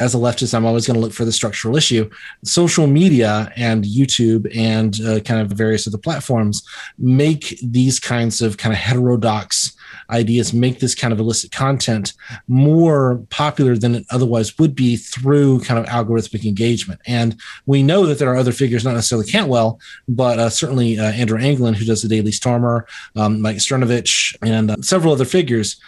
[0.00, 2.08] as a leftist, I'm always going to look for the structural issue.
[2.44, 6.62] Social media and YouTube and uh, kind of various other platforms
[6.98, 9.76] make these kinds of kind of heterodox
[10.10, 12.12] ideas make this kind of illicit content
[12.46, 17.00] more popular than it otherwise would be through kind of algorithmic engagement.
[17.06, 21.12] And we know that there are other figures, not necessarily Cantwell, but uh, certainly uh,
[21.12, 25.80] Andrew Anglin, who does the Daily Stormer, um, Mike Cernovich, and uh, several other figures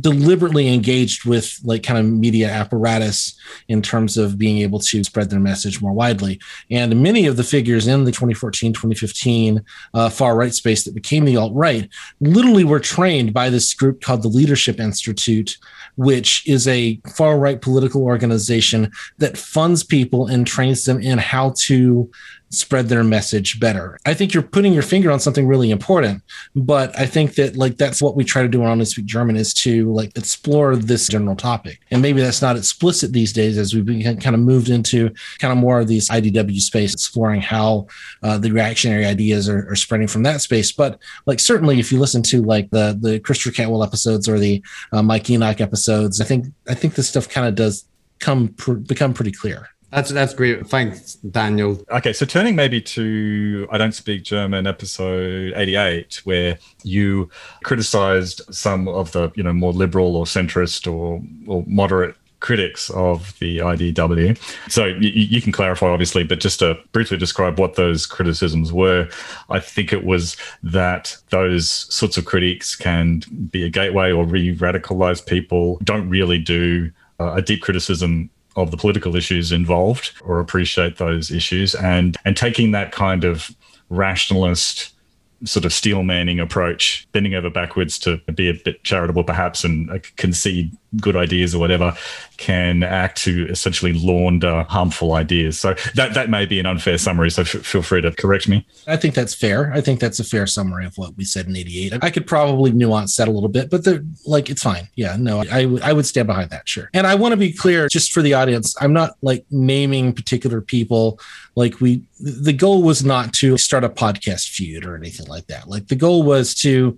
[0.00, 5.30] deliberately engaged with like kind of media apparatus in terms of being able to spread
[5.30, 6.40] their message more widely.
[6.70, 11.24] And many of the figures in the 2014, 2015 uh, far right space that became
[11.24, 11.88] the alt right
[12.20, 15.56] literally were trained by this group called the Leadership Institute,
[15.96, 21.54] which is a far right political organization that funds people and trains them in how
[21.58, 22.10] to
[22.50, 23.98] spread their message better.
[24.06, 26.22] I think you're putting your finger on something really important,
[26.54, 29.36] but I think that like that's what we try to do on Only Speak German
[29.36, 31.80] is to like explore this general topic.
[31.90, 35.52] And maybe that's not explicit these days as we've been kind of moved into kind
[35.52, 37.88] of more of these IDW space, exploring how
[38.22, 40.72] uh, the reactionary ideas are, are, spreading from that space.
[40.72, 44.62] But like certainly if you listen to like the the Christopher Cantwell episodes or the
[44.92, 47.86] uh, Mike Enoch episodes, I think I think this stuff kind of does
[48.18, 49.68] come pr- become pretty clear.
[49.90, 50.66] That's that's great.
[50.66, 51.82] Thanks, Daniel.
[51.90, 57.30] Okay, so turning maybe to I don't speak German episode 88 where you
[57.62, 63.38] criticized some of the, you know, more liberal or centrist or or moderate critics of
[63.38, 64.38] the IDW.
[64.70, 69.08] So you, you, can clarify, obviously, but just to briefly describe what those criticisms were,
[69.48, 74.54] I think it was that those sorts of critiques can be a gateway or re
[74.56, 80.40] radicalize people, don't really do uh, a deep criticism of the political issues involved or
[80.40, 81.74] appreciate those issues.
[81.74, 83.54] And and taking that kind of
[83.88, 84.95] rationalist
[85.44, 89.90] sort of steel manning approach, bending over backwards to be a bit charitable perhaps and
[89.90, 91.94] uh, concede good ideas or whatever,
[92.38, 95.58] can act to essentially launder harmful ideas.
[95.58, 97.30] So that that may be an unfair summary.
[97.30, 98.66] So f- feel free to correct me.
[98.86, 99.72] I think that's fair.
[99.72, 101.98] I think that's a fair summary of what we said in '88.
[102.02, 104.88] I could probably nuance that a little bit, but the like it's fine.
[104.94, 106.68] Yeah, no, I, I would stand behind that.
[106.68, 106.88] Sure.
[106.94, 110.60] And I want to be clear, just for the audience, I'm not like naming particular
[110.60, 111.20] people.
[111.54, 115.68] Like we, the goal was not to start a podcast feud or anything like that.
[115.68, 116.96] Like the goal was to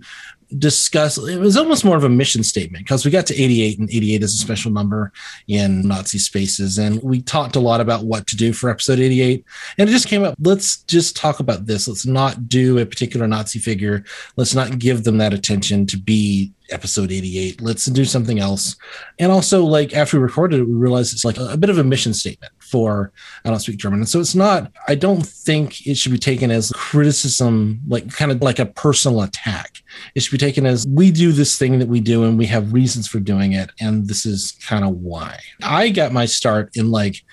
[0.57, 3.89] discuss it was almost more of a mission statement because we got to 88 and
[3.89, 5.11] 88 is a special number
[5.47, 9.45] in nazi spaces and we talked a lot about what to do for episode 88
[9.77, 11.87] and it just came up let's just talk about this.
[11.87, 14.03] Let's not do a particular nazi figure.
[14.37, 18.75] Let's not give them that attention to be episode 88 let's do something else.
[19.19, 21.77] And also like after we recorded it we realized it's like a, a bit of
[21.77, 23.11] a mission statement for
[23.45, 23.99] i don't speak german.
[23.99, 28.31] And so it's not i don't think it should be taken as criticism like kind
[28.31, 29.83] of like a personal attack.
[30.15, 32.73] It should be taken as we do this thing that we do and we have
[32.73, 35.37] reasons for doing it and this is kind of why.
[35.63, 37.23] I got my start in like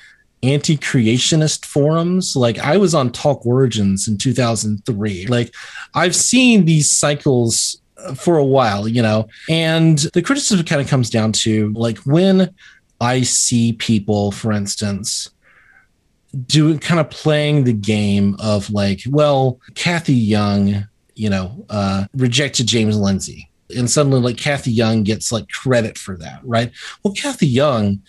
[0.43, 2.37] anti-creationist forums.
[2.37, 5.55] Like i was on talk origins in 2003 like
[5.95, 9.27] i've seen these cycles uh, for a while, you know.
[9.49, 12.55] And the criticism kind of comes down to like when
[13.01, 15.31] I see people, for instance,
[16.47, 22.67] doing kind of playing the game of like, well, Cathy Young, you know, uh, rejected
[22.67, 23.51] James Lindsay.
[23.77, 26.71] And suddenly, like, Cathy Young gets like credit for that, right?
[27.03, 28.01] Well, Cathy Young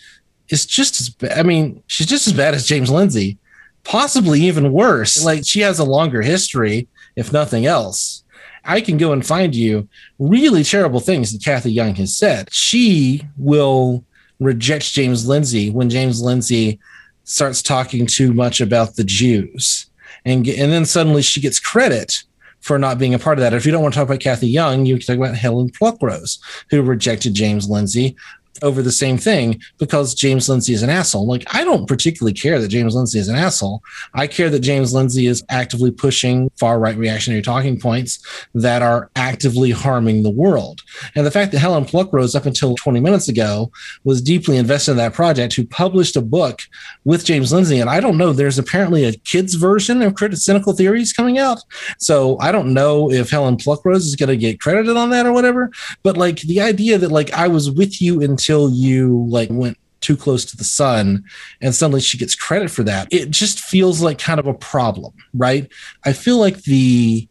[0.50, 1.38] is just as bad.
[1.38, 3.38] I mean, she's just as bad as James Lindsay,
[3.82, 5.24] possibly even worse.
[5.24, 6.86] Like, she has a longer history,
[7.16, 8.22] if nothing else
[8.68, 12.52] I can go and find you really terrible things that Cathy Young has said.
[12.52, 14.04] She will
[14.40, 16.78] reject James Lindsay when James Lindsay
[17.24, 19.86] starts talking too much about the Jews.
[20.24, 22.22] And, and then suddenly she gets credit
[22.60, 23.54] for not being a part of that.
[23.54, 26.38] If you don't want to talk about Cathy Young, you can talk about Helen Pluckrose,
[26.70, 28.16] who rejected James Lindsay
[28.62, 31.26] over the same thing because James Lindsay is an asshole.
[31.26, 33.82] Like, I don't particularly care that James Lindsay is an asshole.
[34.14, 38.18] I care that James Lindsay is actively pushing far right reactionary talking points
[38.54, 40.82] that are actively harming the world.
[41.14, 43.70] And the fact that Helen Pluckrose, up until 20 minutes ago,
[44.04, 46.62] was deeply invested in that project, who published a book
[47.04, 47.80] with James Lindsay.
[47.80, 51.58] And I don't know, there's apparently a kid's version of Critical Cynical Theories coming out.
[51.98, 55.32] So I don't know if Helen Pluckrose is going to get credited on that or
[55.32, 55.70] whatever.
[56.02, 59.78] But like the idea that like I was with you until until you like went
[60.00, 61.24] too close to the sun
[61.60, 63.08] and suddenly she gets credit for that.
[63.12, 65.70] It just feels like kind of a problem right?
[66.04, 67.28] I feel like the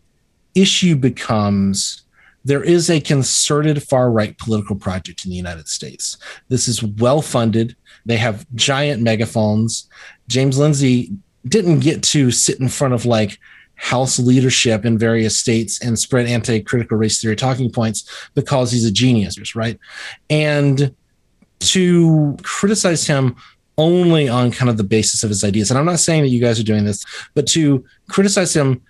[0.53, 2.03] issue becomes
[2.45, 6.17] there is a concerted far right political project in the united states.
[6.49, 7.75] This is well funded.
[8.05, 9.89] They have giant megaphones.
[10.27, 11.11] James lindsay
[11.47, 13.39] didn't get to sit in front of like
[13.77, 18.85] House leadership in various states and spread anti critical race theory talking points because he's
[18.85, 19.79] a genius, right?
[20.31, 20.95] And
[21.59, 23.35] to criticize him
[23.77, 25.69] only on kind of the basis of his ideas.
[25.69, 27.05] And I'm not saying that you guys are doing this,
[27.35, 28.81] but to criticize him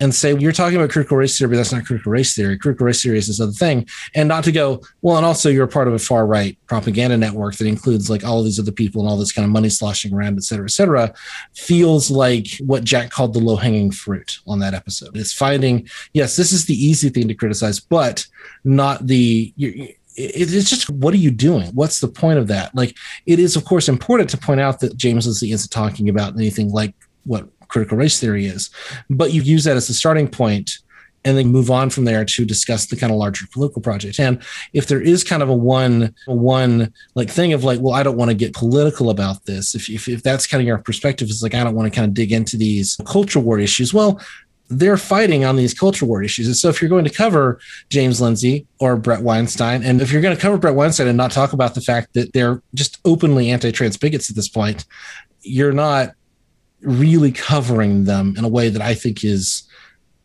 [0.00, 2.58] and say you're talking about critical race theory, but that's not critical race theory.
[2.58, 5.16] Critical race theory is this other thing, and not to go well.
[5.16, 8.44] And also, you're part of a far right propaganda network that includes like all of
[8.44, 11.14] these other people and all this kind of money sloshing around, et cetera, et cetera.
[11.54, 15.16] Feels like what Jack called the low hanging fruit on that episode.
[15.16, 18.26] It's finding yes, this is the easy thing to criticize, but
[18.64, 19.54] not the.
[20.16, 21.68] It's just what are you doing?
[21.74, 22.74] What's the point of that?
[22.74, 22.96] Like
[23.26, 26.70] it is of course important to point out that james lindsay isn't talking about anything
[26.70, 26.94] like
[27.24, 28.70] what critical race theory is
[29.10, 30.78] but you use that as a starting point
[31.24, 34.20] and then move on from there to discuss the kind of larger political project.
[34.20, 34.42] And
[34.74, 38.16] if there is kind of a one one like thing of like well i don't
[38.16, 41.42] want to get political about this if, if, if that's kind of your perspective is
[41.42, 44.20] like i don't want to kind of dig into these culture war issues well
[44.68, 46.46] they're fighting on these culture war issues.
[46.46, 47.60] And so if you're going to cover
[47.90, 51.32] James Lindsay or Bret Weinstein, and if you're going to cover Bret Weinstein and not
[51.32, 54.86] talk about the fact that they're just openly anti-trans bigots at this point,
[55.42, 56.14] you're not
[56.80, 59.64] really covering them in a way that I think is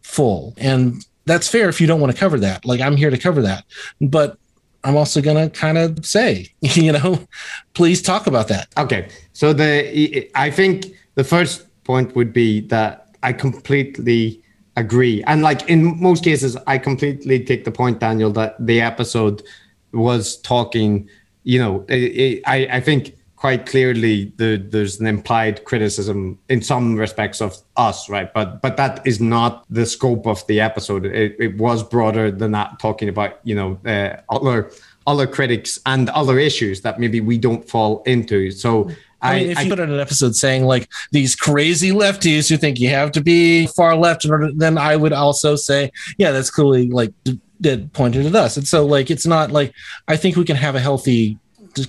[0.01, 0.53] full.
[0.57, 2.65] And that's fair if you don't want to cover that.
[2.65, 3.65] Like I'm here to cover that.
[4.01, 4.37] But
[4.83, 7.27] I'm also going to kind of say, you know,
[7.73, 8.69] please talk about that.
[8.77, 9.09] Okay.
[9.33, 14.41] So the I think the first point would be that I completely
[14.75, 15.23] agree.
[15.23, 19.43] And like in most cases, I completely take the point, Daniel, that the episode
[19.91, 21.09] was talking,
[21.43, 26.61] you know, it, it, I, I think quite clearly the, there's an implied criticism in
[26.61, 28.33] some respects of us, right?
[28.33, 31.05] But but that is not the scope of the episode.
[31.05, 34.71] It, it was broader than that, talking about, you know, uh, other
[35.07, 38.51] other critics and other issues that maybe we don't fall into.
[38.51, 38.91] So
[39.21, 42.57] I, mean, if I, you put in an episode saying like these crazy lefties who
[42.57, 46.31] think you have to be far left, in order, then I would also say, yeah,
[46.31, 47.13] that's clearly like
[47.93, 48.57] pointed at us.
[48.57, 49.73] And so like it's not like
[50.07, 51.37] I think we can have a healthy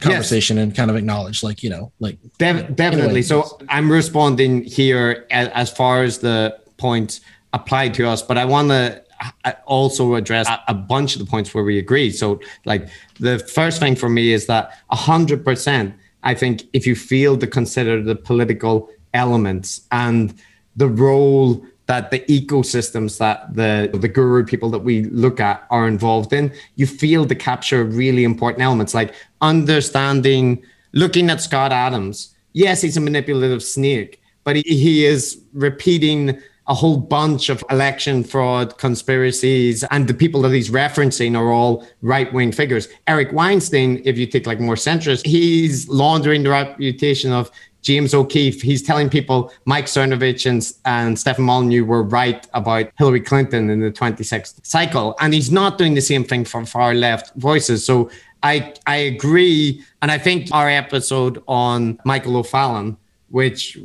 [0.01, 0.65] conversation yes.
[0.65, 5.49] and kind of acknowledge like you know like De- definitely so i'm responding here as,
[5.49, 7.23] as, far as the points
[7.55, 9.03] applied to us but i want to
[9.45, 13.81] uh, also address a bunch of the points where we agree so like the first
[13.81, 18.89] thing for me is that 100% i think if you feel to consider the political
[19.15, 20.35] elements and
[20.77, 25.89] the role that the ecosystems that the the guru people that we look at are
[25.89, 30.63] involved in you feel to capture really important elements like understanding
[30.93, 32.35] looking at scott adams.
[32.53, 36.41] Yes he's a manipulative snake but he, he is repeating
[36.71, 41.85] a whole bunch of election fraud conspiracies and the people that he's referencing are all
[42.01, 47.51] right-wing figures eric weinstein if you take like more centrist he's laundering the reputation of
[47.83, 53.23] James O'Keefe, he's telling people Mike Cernovich and, and Stefan Molyneux were right about Hillary
[53.23, 55.17] Clinton in the 26th cycle.
[55.19, 57.85] And he's not doing the same thing for far left voices.
[57.85, 58.11] So
[58.43, 59.83] I, I agree.
[60.03, 62.99] And I think our episode on Michael O'Fallon
[63.31, 63.79] which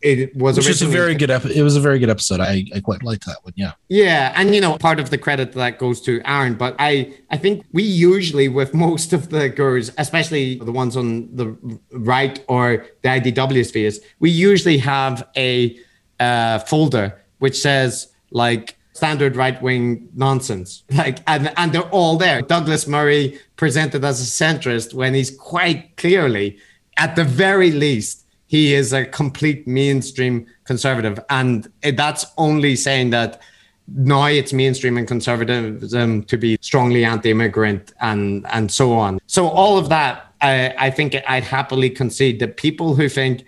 [0.00, 1.56] it was which is a very good episode.
[1.56, 2.40] It was a very good episode.
[2.40, 3.52] I, I quite liked that one.
[3.56, 3.72] Yeah.
[3.88, 7.36] Yeah, and you know, part of the credit that goes to Aaron, but I I
[7.36, 11.56] think we usually with most of the gurus, especially the ones on the
[11.92, 15.76] right or the IDW spheres, we usually have a
[16.20, 20.84] uh, folder which says like standard right wing nonsense.
[20.94, 22.40] Like, and, and they're all there.
[22.40, 26.58] Douglas Murray presented as a centrist when he's quite clearly,
[26.96, 28.23] at the very least,
[28.54, 31.18] he is a complete mainstream conservative.
[31.28, 33.42] And that's only saying that
[33.88, 39.18] now it's mainstream and conservatism to be strongly anti-immigrant and and so on.
[39.26, 43.44] So all of that, I, I think I'd happily concede that people who think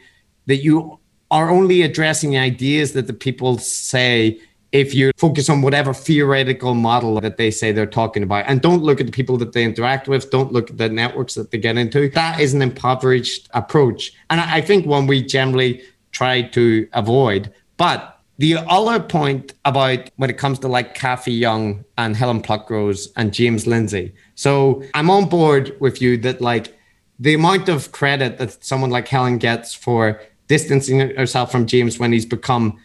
[0.47, 0.99] that you
[1.31, 4.41] are only addressing ideas that the people say
[4.77, 8.83] if you focus on whatever theoretical model that they say they're talking about and don't
[8.83, 11.57] look at the people that they interact with, don't look at the networks that they
[11.57, 14.13] get into, that is an impoverished approach.
[14.29, 17.53] And I think one we generally try to avoid.
[17.79, 23.09] But the other point about when it comes to like Cathy Young and Helen Pluckrose
[23.17, 24.13] and James Lindsay.
[24.35, 26.77] So I'm on board with you that like
[27.19, 32.13] the amount of credit that someone like Helen gets for distancing herself from James when
[32.13, 32.79] he's become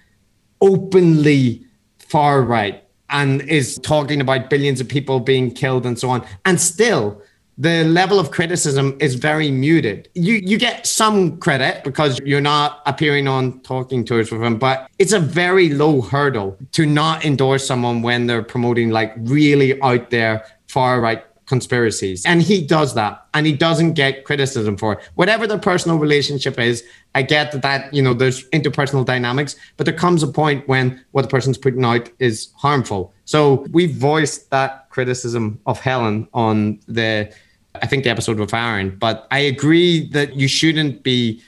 [0.62, 1.66] openly
[2.12, 6.26] far right and is talking about billions of people being killed and so on.
[6.46, 7.22] And still,
[7.58, 10.10] the level of criticism is very muted.
[10.14, 14.90] You you get some credit because you're not appearing on talking tours with them, but
[15.00, 20.10] it's a very low hurdle to not endorse someone when they're promoting like really out
[20.10, 22.26] there far right conspiracies.
[22.26, 25.00] And he does that and he doesn't get criticism for it.
[25.16, 26.82] Whatever their personal relationship is,
[27.14, 31.04] I get that, that, you know, there's interpersonal dynamics, but there comes a point when
[31.12, 33.14] what the person's putting out is harmful.
[33.26, 37.30] So we voiced that criticism of Helen on the,
[37.76, 41.42] I think the episode with Aaron, but I agree that you shouldn't be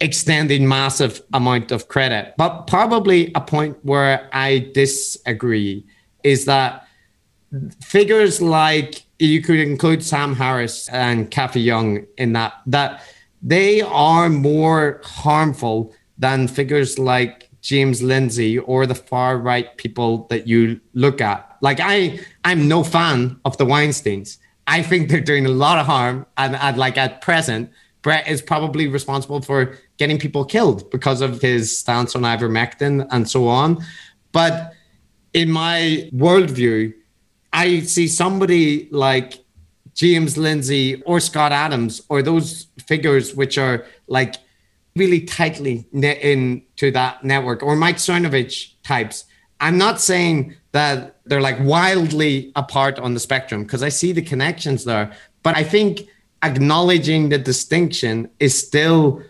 [0.00, 2.34] extending massive amount of credit.
[2.36, 5.84] But probably a point where I disagree
[6.22, 6.86] is that
[7.80, 13.02] figures like you could include Sam Harris and Cathy Young in that that
[13.42, 20.46] they are more harmful than figures like James Lindsay or the far right people that
[20.46, 21.56] you look at.
[21.60, 24.38] Like I I'm no fan of the Weinsteins.
[24.66, 27.70] I think they're doing a lot of harm and, and like at present
[28.04, 33.28] Bret is probably responsible for getting people killed because of his stance on ivermectin and
[33.28, 33.82] so on.
[34.30, 34.74] But
[35.32, 36.92] in my worldview,
[37.54, 39.38] I see somebody like
[39.94, 44.34] James Lindsay or Scott Adams or those figures which are like
[44.96, 49.24] really tightly knit into that network or Mike Cernovich types.
[49.60, 54.22] I'm not saying that they're like wildly apart on the spectrum because I see the
[54.22, 55.12] connections there,
[55.44, 56.08] but I think
[56.42, 59.22] acknowledging the distinction is still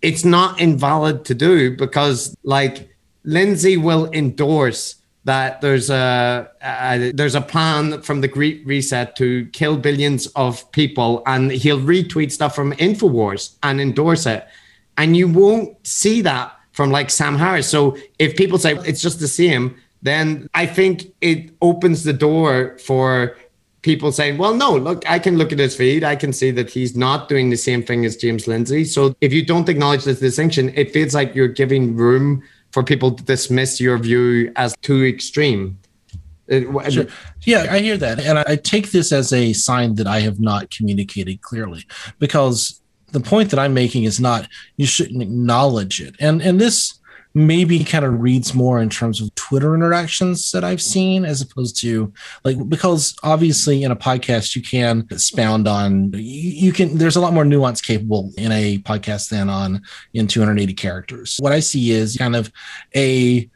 [0.00, 2.88] it's not invalid to do because like
[3.24, 9.46] Lindsay will endorse that there's a, a, there's a plan from the Great Reset to
[9.46, 14.46] kill billions of people, and he'll retweet stuff from Infowars and endorse it,
[14.98, 17.68] and you won't see that from like Sam Harris.
[17.68, 22.76] So if people say it's just the same, then I think it opens the door
[22.78, 23.36] for
[23.80, 26.04] people saying, well, no, look, I can look at his feed.
[26.04, 28.84] I can see that he's not doing the same thing as James Lindsay.
[28.84, 32.42] So if you don't acknowledge this distinction, it feels like you're giving room
[32.74, 35.78] for people to dismiss your view as too extreme.
[36.50, 37.06] Uh, sure.
[37.44, 38.18] Yeah, I hear that.
[38.18, 41.86] And I take this as a sign that I have not communicated clearly
[42.18, 42.80] because
[43.12, 46.16] the point that I'm making is not you shouldn't acknowledge it.
[46.18, 46.98] And and this
[47.34, 51.80] maybe kind of reads more in terms of Twitter interactions that I've seen as opposed
[51.80, 52.12] to
[52.44, 57.20] like because obviously in a podcast you can expound on you, you can there's a
[57.20, 59.82] lot more nuance capable in a podcast than on
[60.12, 61.36] in 280 characters.
[61.40, 62.52] What I see is kind of
[62.94, 63.50] a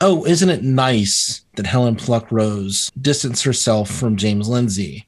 [0.00, 5.06] oh, isn't it nice that Helen Pluckrose distanced herself from James Lindsay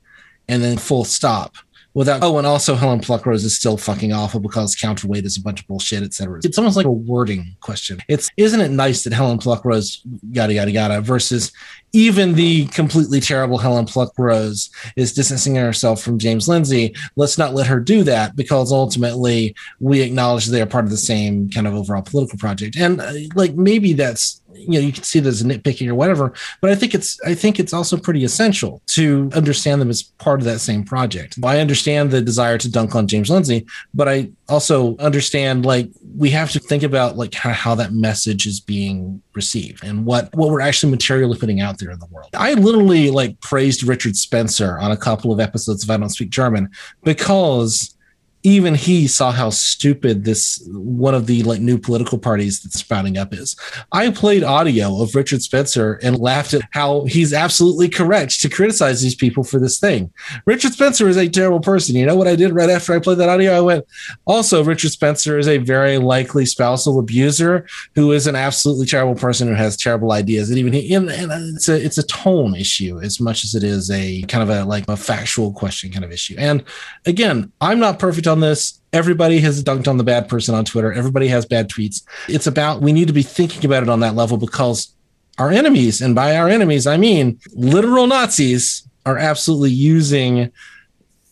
[0.48, 1.54] and then full stop
[1.94, 5.60] without oh and also helen pluckrose is still fucking awful because counterweight is a bunch
[5.60, 7.98] of bullshit etc it's almost like a wording question.
[8.08, 11.52] It's isn't it nice that helen pluckrose yada yada yada versus
[11.92, 16.94] even the completely terrible helen pluckrose is distancing herself from james lindsay.
[17.16, 20.96] Let's not let her do that because ultimately we acknowledge they are part of the
[20.96, 22.76] same kind of overall political project.
[22.76, 26.32] And uh, like maybe that's you know you can see it as nitpicking or whatever
[26.60, 30.40] but i think it's i think it's also pretty essential to understand them as part
[30.40, 31.38] of that same project.
[31.44, 33.64] I understand the desire to dunk on james lindsay
[33.94, 38.46] but i also understand like we have to think about like how, how that message
[38.46, 42.28] is being received and what what we're actually materially putting out there in the world.
[42.34, 46.30] I literally like praised richard spencer on a couple of episodes of i don't speak
[46.30, 46.70] german
[47.04, 47.94] because
[48.42, 53.18] even he saw how stupid this one of the like new political parties that's sprouting
[53.18, 53.54] up is.
[53.92, 59.02] I played audio of Richard Spencer and laughed at how he's absolutely correct to criticize
[59.02, 60.10] these people for this thing.
[60.46, 61.96] Richard Spencer is a terrible person.
[61.96, 63.52] You know what I did right after I played that audio?
[63.52, 63.84] I went,
[64.24, 69.48] also, Richard Spencer is a very likely spousal abuser who is an absolutely terrible person
[69.48, 70.48] who has terrible ideas.
[70.48, 73.64] And even he, and, and it's a it's a tone issue as much as it
[73.64, 76.36] is a kind of a like a factual question kind of issue.
[76.38, 76.64] And
[77.04, 78.80] again, I'm not perfect on this.
[78.92, 80.92] Everybody has dunked on the bad person on Twitter.
[80.92, 82.02] Everybody has bad tweets.
[82.28, 84.94] It's about we need to be thinking about it on that level because
[85.38, 90.50] our enemies, and by our enemies, I mean literal Nazis, are absolutely using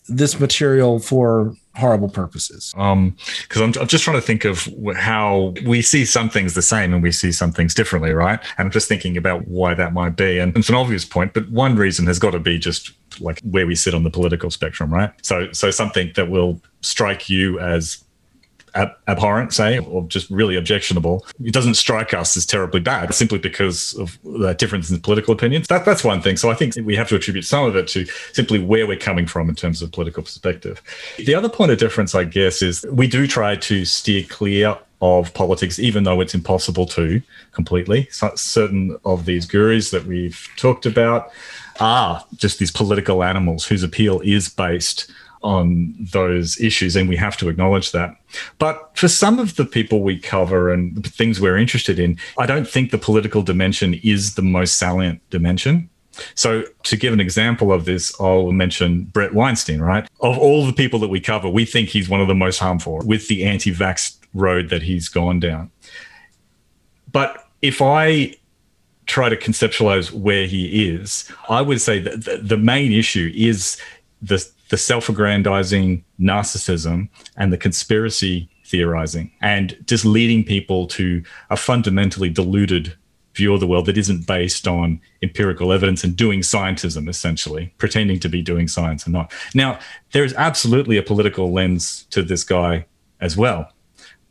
[0.07, 2.73] this material for horrible purposes.
[2.77, 6.61] Um, because I'm, I'm just trying to think of how we see some things the
[6.61, 8.39] same and we see some things differently, right?
[8.57, 10.39] And I'm just thinking about why that might be.
[10.39, 13.67] And it's an obvious point, but one reason has got to be just like where
[13.67, 15.11] we sit on the political spectrum, right?
[15.21, 18.03] So, so something that will strike you as
[18.75, 23.37] ab- abhorrent, say, or just really objectionable, it doesn't strike us as terribly bad simply
[23.37, 25.67] because of the difference in political opinions.
[25.67, 26.37] That, that's one thing.
[26.37, 29.27] So I think we have to attribute some of it to simply where we're coming
[29.27, 30.81] from in terms of political perspective.
[31.17, 35.33] The other point of difference, I guess, is we do try to steer clear of
[35.33, 37.21] politics, even though it's impossible to
[37.53, 38.07] completely.
[38.11, 41.31] So certain of these gurus that we've talked about
[41.79, 45.09] are just these political animals whose appeal is based
[45.41, 48.15] on those issues, and we have to acknowledge that.
[48.57, 52.45] But for some of the people we cover and the things we're interested in, I
[52.45, 55.89] don't think the political dimension is the most salient dimension.
[56.35, 60.07] So, to give an example of this, I'll mention Bret Weinstein, right?
[60.19, 62.99] Of all the people that we cover, we think he's one of the most harmful
[63.05, 65.71] with the anti vax road that he's gone down.
[67.11, 68.35] But if I
[69.05, 73.77] try to conceptualize where he is, I would say that the main issue is
[74.21, 82.29] the the self-aggrandizing narcissism and the conspiracy theorizing and just leading people to a fundamentally
[82.29, 82.95] deluded
[83.35, 88.19] view of the world that isn't based on empirical evidence and doing scientism essentially pretending
[88.19, 89.31] to be doing science and not.
[89.53, 89.79] Now
[90.11, 92.85] there is absolutely a political lens to this guy
[93.21, 93.71] as well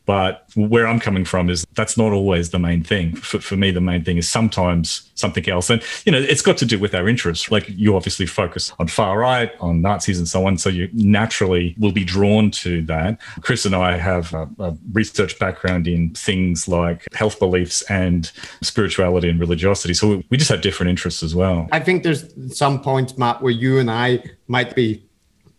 [0.09, 3.15] but where I'm coming from is that's not always the main thing.
[3.15, 5.69] For, for me, the main thing is sometimes something else.
[5.69, 7.51] And, you know, it's got to do with our interests.
[7.51, 10.57] Like you obviously focus on far right, on Nazis and so on.
[10.57, 13.21] So you naturally will be drawn to that.
[13.43, 18.33] Chris and I have a, a research background in things like health beliefs and
[18.63, 19.93] spirituality and religiosity.
[19.93, 21.69] So we, we just have different interests as well.
[21.71, 22.25] I think there's
[22.57, 25.05] some points, Matt, where you and I might be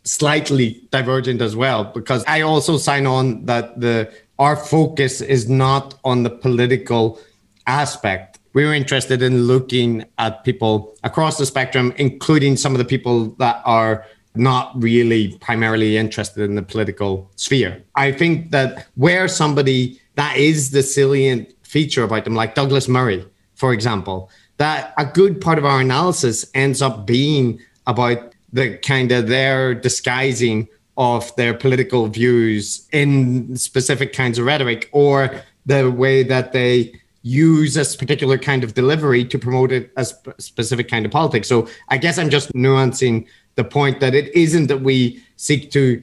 [0.06, 6.00] slightly divergent as well because I also sign on that the our focus is not
[6.04, 7.20] on the political
[7.68, 8.40] aspect.
[8.54, 13.62] We're interested in looking at people across the spectrum, including some of the people that
[13.66, 17.84] are not really primarily interested in the political sphere.
[17.96, 23.26] I think that where somebody that is the salient feature about them, like Douglas Murray,
[23.56, 29.12] for example, that a good part of our analysis ends up being about the kind
[29.12, 30.68] of their disguising
[31.00, 37.78] of their political views in specific kinds of rhetoric or the way that they use
[37.78, 40.06] a particular kind of delivery to promote a
[40.38, 41.48] specific kind of politics.
[41.48, 43.26] So I guess I'm just nuancing
[43.56, 46.02] the point that it isn't that we seek to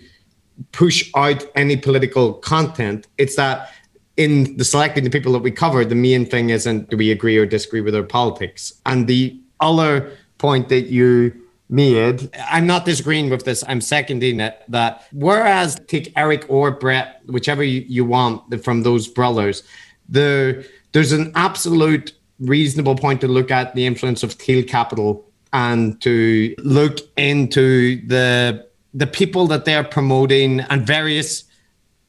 [0.72, 3.06] push out any political content.
[3.18, 3.70] It's that
[4.16, 7.36] in the selecting the people that we cover, the main thing isn't do we agree
[7.36, 8.72] or disagree with their politics.
[8.86, 12.30] And the other point that you made.
[12.50, 13.64] I'm not disagreeing with this.
[13.66, 14.62] I'm seconding it.
[14.68, 19.62] That whereas take Eric or Bret, whichever you, you want from those brothers,
[20.08, 26.00] the there's an absolute reasonable point to look at the influence of Thiel Capital and
[26.02, 31.44] to look into the the people that they're promoting and various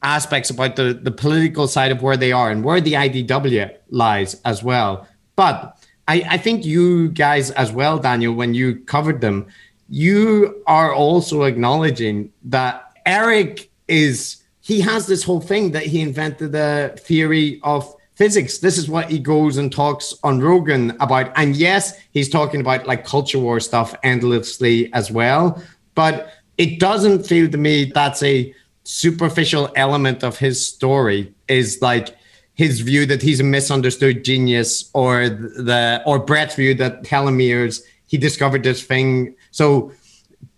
[0.03, 4.39] aspects about the, the political side of where they are and where the IDW lies
[4.45, 5.07] as well.
[5.35, 5.76] But
[6.07, 9.47] I, I think you guys as well, Daniel, when you covered them,
[9.89, 16.51] you are also acknowledging that Eric is he has this whole thing that he invented
[16.51, 18.57] the theory of physics.
[18.57, 21.31] This is what he goes and talks on Rogan about.
[21.37, 25.63] And yes, he's talking about like culture war stuff endlessly as well.
[25.95, 28.53] But it doesn't feel to me that's a
[28.83, 32.17] superficial element of his story is like
[32.57, 38.17] his view that he's a misunderstood genius or the or Bret's view that telomeres he
[38.17, 39.35] discovered this thing.
[39.51, 39.91] So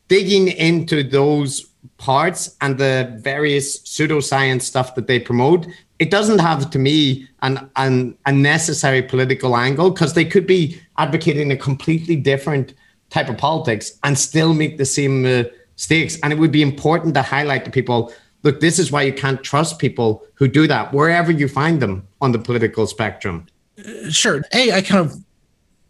[0.08, 5.68] digging into those parts and the various pseudoscience stuff that they promote,
[6.00, 10.80] it doesn't have to me an an a necessary political angle because they could be
[10.98, 12.74] advocating a completely different
[13.10, 15.44] type of politics and still make the same uh,
[15.76, 16.18] stakes.
[16.24, 18.14] And it would be important to highlight to people
[18.44, 22.08] look, this is why you can't trust people who do that wherever you find them
[22.22, 23.46] on the political spectrum.
[23.78, 24.44] Uh, sure.
[24.52, 25.16] Hey, I kind of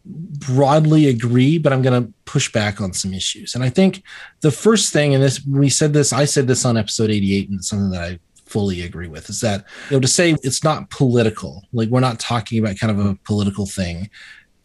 [0.06, 3.56] broadly agree, but I'm going to push back on some issues.
[3.56, 4.04] And I think
[4.42, 7.60] the first thing, and this we said this, I said this on episode 88, and
[7.60, 10.90] it's something that I fully agree with, is that you know to say it's not
[10.90, 14.10] political, like we're not talking about kind of a political thing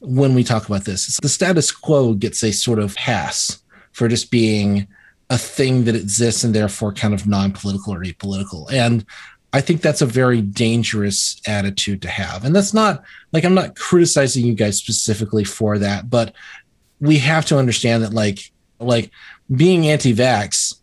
[0.01, 1.19] when we talk about this.
[1.21, 3.63] The status quo gets a sort of pass
[3.93, 4.89] for just being
[5.31, 8.71] a thing that exists and therefore kind of non-political or apolitical.
[8.73, 9.05] And
[9.53, 12.45] I think that's a very dangerous attitude to have.
[12.45, 13.03] And that's not
[13.33, 16.35] like I'm not criticizing you guys specifically for that, but
[17.01, 19.11] we have to understand that like like
[19.55, 20.75] being anti-vax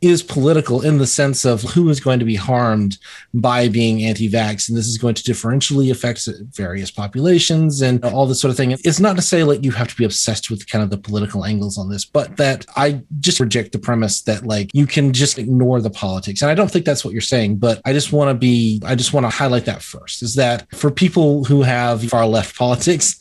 [0.00, 2.98] is political in the sense of who is going to be harmed
[3.32, 8.40] by being anti-vax and this is going to differentially affect various populations and all this
[8.40, 8.72] sort of thing.
[8.72, 11.44] It's not to say like you have to be obsessed with kind of the political
[11.44, 15.38] angles on this but that i just reject the premise that like you can just
[15.38, 16.42] ignore the politics.
[16.42, 18.94] And i don't think that's what you're saying but i just want to be i
[18.94, 23.18] just want to highlight that first is that for people who have far left politics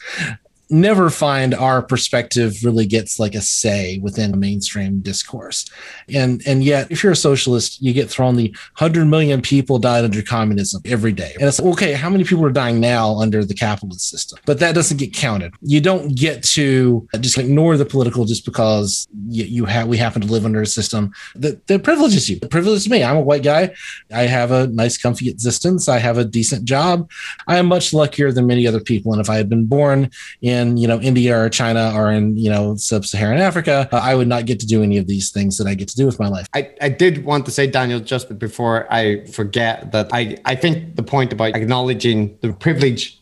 [0.70, 5.66] never find our perspective really gets like a say within mainstream discourse.
[6.13, 10.03] And and yet if you're a socialist, you get thrown the 100 million people died
[10.03, 11.34] under communism every day.
[11.39, 14.39] And it's like, okay, how many people are dying now under the capitalist system?
[14.45, 15.53] But that doesn't get counted.
[15.61, 20.22] You don't get to just ignore the political just because you, you have we happen
[20.22, 22.39] to live under a system that, that privileges you.
[22.39, 23.03] Privileges me.
[23.03, 23.74] I'm a white guy.
[24.13, 25.88] I have a nice comfy existence.
[25.88, 27.09] I have a decent job.
[27.47, 30.09] I am much luckier than many other people and if I had been born
[30.41, 34.16] in in you know India or China or in you know sub-Saharan Africa, uh, I
[34.16, 36.20] would not get to do any of these things that I get to do with
[36.20, 36.47] my life.
[36.53, 40.95] I, I did want to say, Daniel, just before I forget that I, I think
[40.95, 43.20] the point about acknowledging the privilege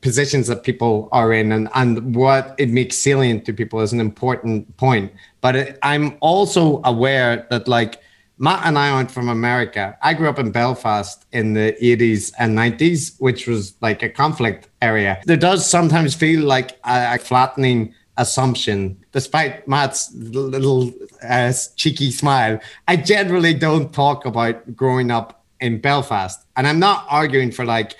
[0.00, 4.00] positions that people are in and, and what it makes salient to people is an
[4.00, 5.12] important point.
[5.40, 8.00] But it, I'm also aware that like
[8.38, 9.98] Matt and I aren't from America.
[10.00, 14.68] I grew up in Belfast in the 80s and 90s, which was like a conflict
[14.80, 15.20] area.
[15.24, 22.60] There does sometimes feel like a, a flattening assumption, despite Matt's little uh, cheeky smile.
[22.86, 26.44] I generally don't talk about growing up in Belfast.
[26.56, 27.94] And I'm not arguing for like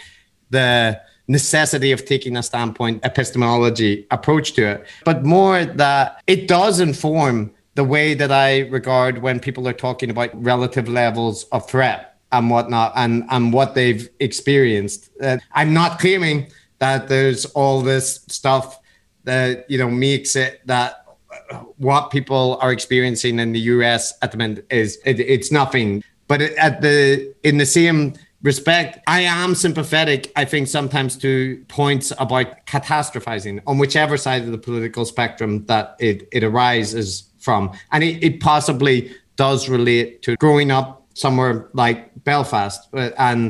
[0.51, 6.81] the necessity of taking a standpoint epistemology approach to it, but more that it does
[6.81, 12.19] inform the way that I regard when people are talking about relative levels of threat
[12.33, 15.11] and whatnot and, and what they've experienced.
[15.23, 16.51] Uh, I'm not claiming
[16.81, 18.81] that there's all this stuff
[19.23, 21.05] that, you know, makes it that
[21.77, 26.03] what people are experiencing in the US at the moment is it, it's nothing.
[26.27, 32.13] But at the in the same respect, I am sympathetic, I think, sometimes to points
[32.19, 37.73] about catastrophizing on whichever side of the political spectrum that it, it arises from.
[37.93, 38.97] And it, it possibly
[39.37, 42.81] does relate to growing up somewhere like Belfast.
[42.93, 43.41] Uh, and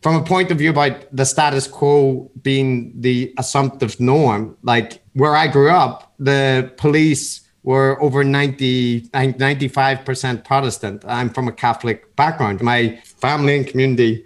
[0.00, 2.68] from a point of view about the status quo being
[3.00, 7.24] the assumptive norm, like where I grew up, the police
[7.64, 11.04] were over 90, 95% Protestant.
[11.06, 12.62] I'm from a Catholic background.
[12.62, 12.80] My
[13.22, 14.24] family and community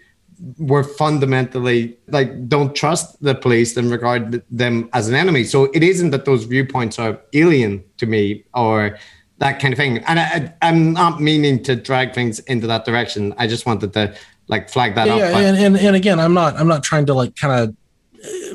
[0.59, 5.45] were fundamentally like don't trust the police and regard them as an enemy.
[5.45, 8.99] So it isn't that those viewpoints are alien to me or
[9.43, 9.99] that kind of thing.
[9.99, 13.35] And I, am not meaning to drag things into that direction.
[13.39, 14.15] I just wanted to
[14.47, 15.19] like flag that yeah, up.
[15.19, 17.77] Yeah, and, and and again, I'm not I'm not trying to like kind of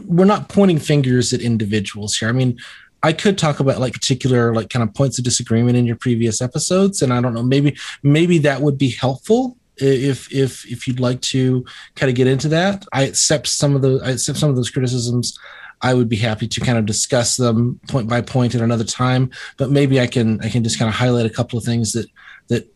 [0.05, 2.29] we're not pointing fingers at individuals here.
[2.29, 2.57] I mean,
[3.03, 6.41] I could talk about like particular like kind of points of disagreement in your previous
[6.41, 11.01] episodes, and I don't know, maybe maybe that would be helpful if if if you'd
[11.01, 11.65] like to
[11.95, 12.85] kind of get into that.
[12.93, 15.37] I accept some of the I accept some of those criticisms.
[15.81, 19.29] I would be happy to kind of discuss them point by point at another time,
[19.57, 22.07] but maybe I can I can just kind of highlight a couple of things that
[22.47, 22.73] that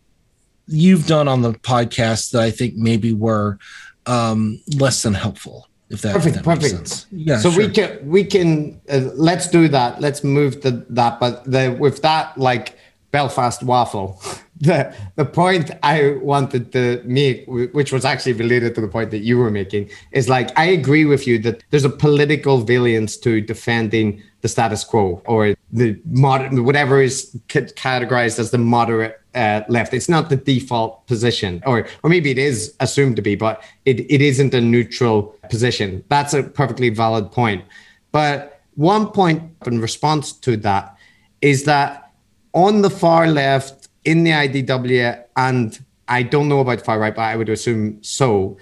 [0.67, 3.57] you've done on the podcast that I think maybe were
[4.05, 5.67] um, less than helpful.
[5.89, 7.05] If that, perfect, if that perfect.
[7.11, 7.37] Yeah.
[7.39, 7.67] So sure.
[7.67, 9.99] we can we can uh, let's do that.
[9.99, 11.19] Let's move to that.
[11.19, 12.77] But the, with that, like
[13.11, 14.21] Belfast waffle.
[14.61, 19.19] the the point I wanted to make, which was actually related to the point that
[19.19, 23.41] you were making, is like I agree with you that there's a political variance to
[23.41, 29.93] defending the status quo or the moderate, whatever is categorized as the moderate uh, left.
[29.93, 33.99] It's not the default position, or or maybe it is assumed to be, but it,
[34.11, 36.03] it isn't a neutral position.
[36.09, 37.63] That's a perfectly valid point.
[38.11, 40.95] But one point in response to that
[41.41, 42.11] is that
[42.53, 47.21] on the far left in the IDW, and I don't know about far right, but
[47.23, 48.57] I would assume so.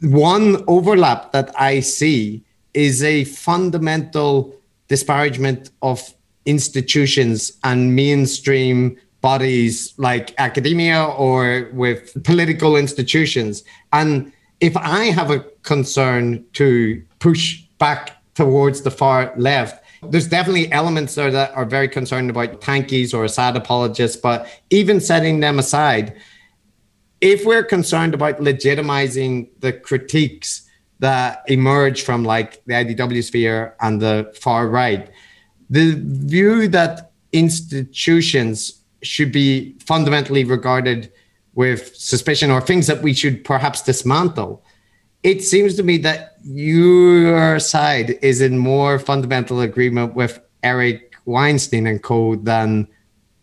[0.00, 4.54] One overlap that I see is a fundamental
[4.88, 6.14] disparagement of
[6.46, 13.64] institutions and mainstream bodies like academia or with political institutions.
[13.92, 20.70] And if I have a concern to push back towards the far left, there's definitely
[20.72, 25.58] elements there that are very concerned about tankies or Assad apologists, but even setting them
[25.58, 26.16] aside,
[27.20, 30.68] if we're concerned about legitimizing the critiques
[31.00, 35.10] that emerge from like the IDW sphere and the far right,
[35.70, 41.12] the view that institutions should be fundamentally regarded
[41.54, 44.64] with suspicion or things that we should perhaps dismantle
[45.24, 51.86] it seems to me that your side is in more fundamental agreement with Eric Weinstein
[51.86, 52.86] and co than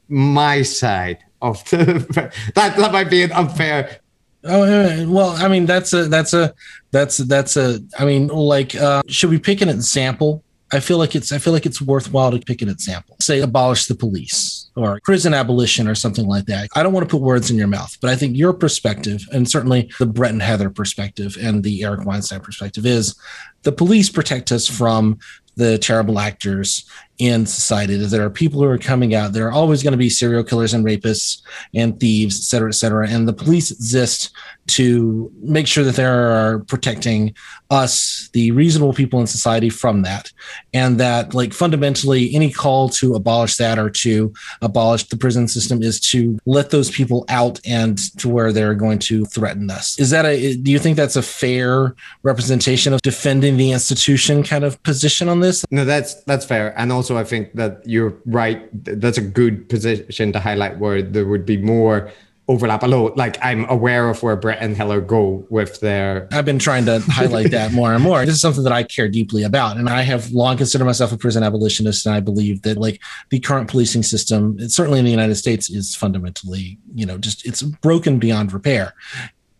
[0.07, 3.99] my side of the that that might be an unfair.
[4.43, 6.53] Oh well, I mean that's a that's a
[6.91, 11.15] that's that's a I mean like uh, should we pick an example I feel like
[11.15, 13.17] it's I feel like it's worthwhile to pick an example.
[13.19, 16.69] Say abolish the police or prison abolition or something like that.
[16.75, 19.49] I don't want to put words in your mouth, but I think your perspective and
[19.49, 23.15] certainly the Bret and Heather perspective and the Eric Weinstein perspective is
[23.63, 25.19] the police protect us from
[25.55, 26.85] the terrible actors
[27.17, 27.97] in society.
[27.97, 29.33] There are people who are coming out.
[29.33, 31.41] There are always going to be serial killers and rapists
[31.75, 33.07] and thieves, et cetera, et cetera.
[33.07, 34.31] And the police exist
[34.71, 37.33] to make sure that they are protecting
[37.69, 40.31] us, the reasonable people in society, from that.
[40.73, 45.81] And that, like, fundamentally, any call to abolish that or to abolish the prison system
[45.81, 49.97] is to let those people out and to where they're going to threaten us.
[49.99, 54.63] Is that a, do you think that's a fair representation of defending the institution kind
[54.63, 55.65] of position on this?
[55.71, 56.77] No, that's, that's fair.
[56.77, 58.67] And also, I think that you're right.
[58.83, 62.11] That's a good position to highlight where there would be more
[62.51, 62.83] overlap.
[62.83, 66.27] Although, like, I'm aware of where Bret and Heather go with their.
[66.31, 68.25] I've been trying to highlight that more and more.
[68.25, 71.17] This is something that I care deeply about, and I have long considered myself a
[71.17, 75.35] prison abolitionist, and I believe that like the current policing system, certainly in the United
[75.35, 78.93] States, is fundamentally, you know, just it's broken beyond repair,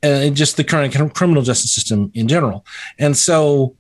[0.04, 2.66] and just the current criminal justice system in general.
[3.00, 3.76] And so,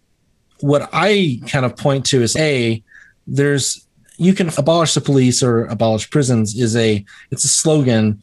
[0.61, 2.81] what I kind of point to is a
[3.27, 3.85] there's
[4.21, 8.21] you can abolish the police or abolish prisons is a it's a slogan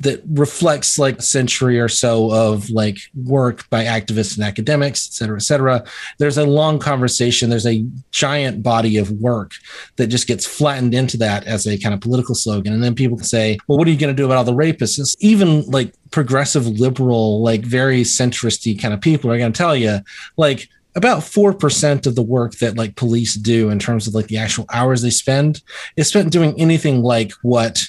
[0.00, 5.12] that reflects like a century or so of like work by activists and academics, et
[5.12, 5.84] cetera, et cetera.
[6.18, 7.50] There's a long conversation.
[7.50, 9.52] There's a giant body of work
[9.96, 12.72] that just gets flattened into that as a kind of political slogan.
[12.72, 14.52] And then people can say, well, what are you going to do about all the
[14.52, 14.98] rapists?
[14.98, 19.76] It's even like progressive liberal, like very centristy kind of people are going to tell
[19.76, 20.00] you,
[20.36, 24.38] like, about 4% of the work that like police do in terms of like the
[24.38, 25.62] actual hours they spend
[25.96, 27.86] is spent doing anything like what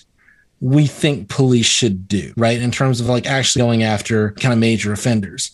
[0.61, 2.61] we think police should do, right?
[2.61, 5.51] In terms of like actually going after kind of major offenders.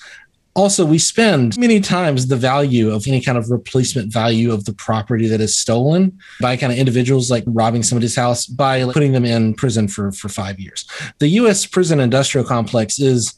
[0.54, 4.74] Also, we spend many times the value of any kind of replacement value of the
[4.74, 9.24] property that is stolen by kind of individuals like robbing somebody's house by putting them
[9.24, 10.90] in prison for, for five years.
[11.20, 13.36] The US prison industrial complex is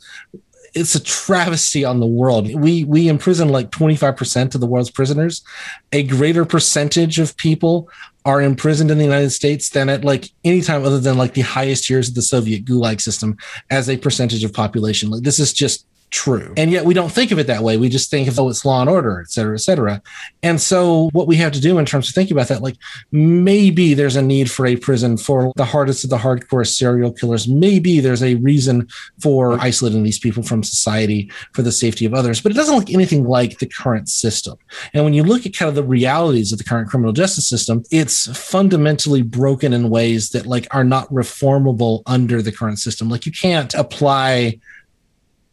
[0.73, 2.53] it's a travesty on the world.
[2.53, 5.43] We we imprison like 25% of the world's prisoners.
[5.91, 7.89] A greater percentage of people
[8.25, 11.41] are imprisoned in the United States than at like any time other than like the
[11.41, 13.37] highest years of the Soviet Gulag system
[13.69, 15.09] as a percentage of population.
[15.09, 16.53] Like this is just true.
[16.57, 17.77] And yet we don't think of it that way.
[17.77, 20.01] We just think of, oh, it's law and order, et cetera, et cetera.
[20.43, 22.77] And so what we have to do in terms of thinking about that, like
[23.11, 27.47] maybe there's a need for a prison for the hardest of the hardcore serial killers.
[27.47, 28.87] Maybe there's a reason
[29.19, 32.89] for isolating these people from society for the safety of others, but it doesn't look
[32.89, 34.57] anything like the current system.
[34.93, 37.83] And when you look at kind of the realities of the current criminal justice system,
[37.91, 43.09] it's fundamentally broken in ways that like are not reformable under the current system.
[43.09, 44.59] Like you can't apply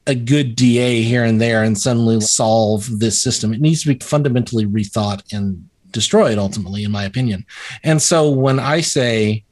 [0.07, 3.53] a good DA here and there and suddenly solve this system.
[3.53, 7.45] It needs to be fundamentally rethought and destroyed ultimately, in my opinion.
[7.83, 9.45] And so when I say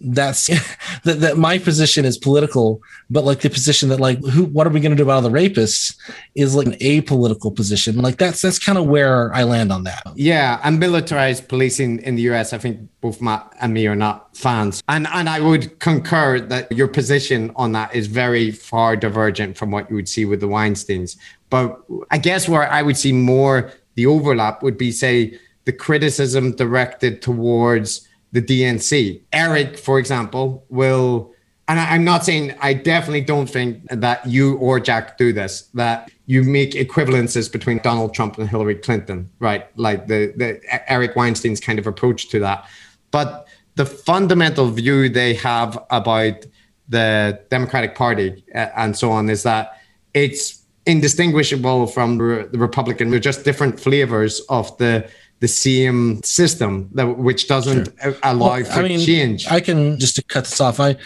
[0.00, 0.46] that's
[1.04, 2.80] that, that my position is political
[3.10, 5.28] but like the position that like who what are we going to do about the
[5.30, 5.96] rapists
[6.34, 7.96] is like an apolitical position.
[7.96, 10.02] Like that's that's kind of where i land on that.
[10.14, 14.36] Yeah and militarized policing in the us i think both matt and me are not
[14.36, 14.82] fans.
[14.88, 19.70] And and i would concur that your position on that is very far divergent from
[19.70, 21.16] what you would see with the weinsteins.
[21.50, 21.80] But
[22.10, 27.20] i guess where i would see more the overlap would be say the criticism directed
[27.20, 29.22] towards the DNC.
[29.32, 31.32] Eric, for example, will,
[31.68, 35.62] and I, am not saying, I definitely don't think that you or Jack do this,
[35.74, 39.66] that you make equivalences between Donald Trump and Hillary Clinton, right?
[39.76, 40.60] Like the, the
[40.90, 42.68] Eric Weinstein's kind of approach to that.
[43.10, 46.46] But the fundamental view they have about
[46.88, 49.80] the Democratic Party uh, and so on is that
[50.12, 53.10] it's indistinguishable from the Republican.
[53.10, 55.08] They're just different flavors of the
[55.40, 58.14] the same system that which doesn't sure.
[58.22, 59.46] allow well, for I mean, change.
[59.48, 60.78] I can just to cut this off.
[60.78, 60.96] I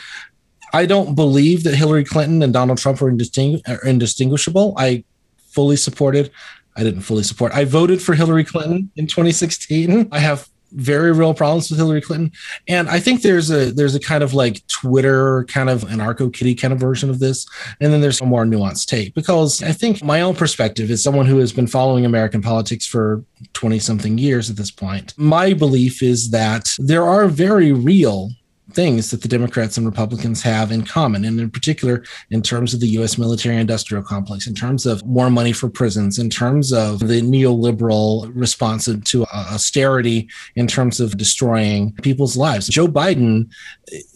[0.73, 4.75] I don't believe that Hillary Clinton and Donald Trump are, indistingu- are indistinguishable.
[4.77, 5.05] I
[5.51, 6.33] fully supported.
[6.77, 7.53] I didn't fully support.
[7.53, 10.09] I voted for Hillary Clinton in 2016.
[10.11, 12.33] I have very real problems with Hillary Clinton.
[12.69, 16.55] And I think there's a there's a kind of like Twitter kind of anarcho kitty
[16.55, 17.47] kind of version of this.
[17.81, 21.27] And then there's a more nuanced take because I think my own perspective is someone
[21.27, 25.15] who has been following American politics for 20 something years at this point.
[25.17, 28.31] My belief is that there are very real
[28.73, 32.81] things that the Democrats and Republicans have in common, and in particular, in terms of
[32.81, 33.19] the U.S.
[33.19, 38.31] military industrial complex, in terms of more money for prisons, in terms of the neoliberal
[38.35, 42.67] response to austerity, in terms of destroying people's lives.
[42.69, 43.51] Joe Biden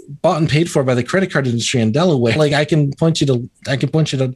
[0.09, 2.37] bought and paid for by the credit card industry in Delaware.
[2.37, 4.35] Like I can point you to, I can point you to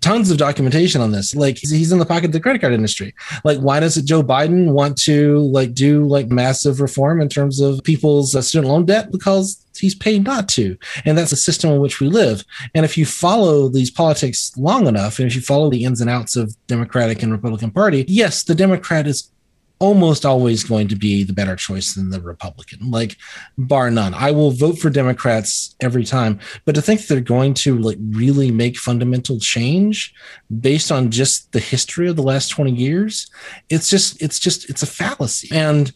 [0.00, 1.34] tons of documentation on this.
[1.34, 3.14] Like he's in the pocket of the credit card industry.
[3.44, 7.60] Like why does it Joe Biden want to like do like massive reform in terms
[7.60, 9.10] of people's uh, student loan debt?
[9.10, 10.76] Because he's paid not to.
[11.04, 12.44] And that's the system in which we live.
[12.74, 16.10] And if you follow these politics long enough, and if you follow the ins and
[16.10, 19.30] outs of Democratic and Republican Party, yes, the Democrat is
[19.78, 23.16] almost always going to be the better choice than the Republican, like
[23.58, 24.14] bar none.
[24.14, 28.50] I will vote for Democrats every time, but to think they're going to like really
[28.50, 30.14] make fundamental change
[30.60, 33.30] based on just the history of the last 20 years,
[33.68, 35.48] it's just it's just it's a fallacy.
[35.52, 35.92] And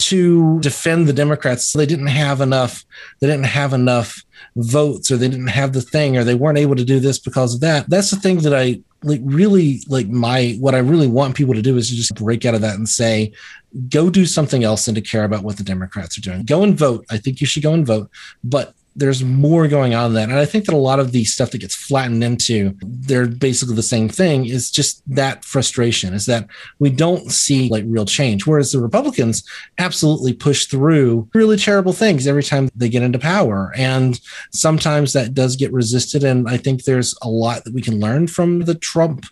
[0.00, 2.84] to defend the Democrats, So they didn't have enough
[3.20, 4.24] they didn't have enough
[4.56, 7.54] votes or they didn't have the thing or they weren't able to do this because
[7.54, 7.88] of that.
[7.88, 11.62] That's the thing that I like really like my what I really want people to
[11.62, 13.32] do is to just break out of that and say,
[13.88, 16.44] go do something else and to care about what the Democrats are doing.
[16.44, 17.06] Go and vote.
[17.10, 18.10] I think you should go and vote,
[18.44, 20.32] but there's more going on than that.
[20.32, 23.76] And I think that a lot of the stuff that gets flattened into, they're basically
[23.76, 28.46] the same thing, is just that frustration, is that we don't see like real change.
[28.46, 29.42] Whereas the Republicans
[29.78, 33.72] absolutely push through really terrible things every time they get into power.
[33.76, 34.20] And
[34.52, 36.24] sometimes that does get resisted.
[36.24, 39.24] And I think there's a lot that we can learn from the Trump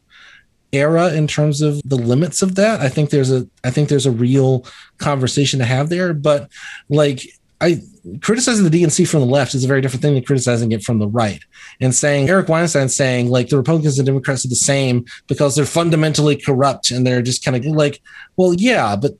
[0.72, 2.80] era in terms of the limits of that.
[2.80, 4.66] I think there's a I think there's a real
[4.98, 6.12] conversation to have there.
[6.12, 6.50] But
[6.88, 7.22] like
[7.60, 7.82] I
[8.22, 10.98] criticizing the DNC from the left is a very different thing than criticizing it from
[10.98, 11.42] the right.
[11.80, 15.66] And saying Eric Weinstein saying like the Republicans and Democrats are the same because they're
[15.66, 18.00] fundamentally corrupt and they're just kind of like,
[18.36, 19.12] well, yeah, but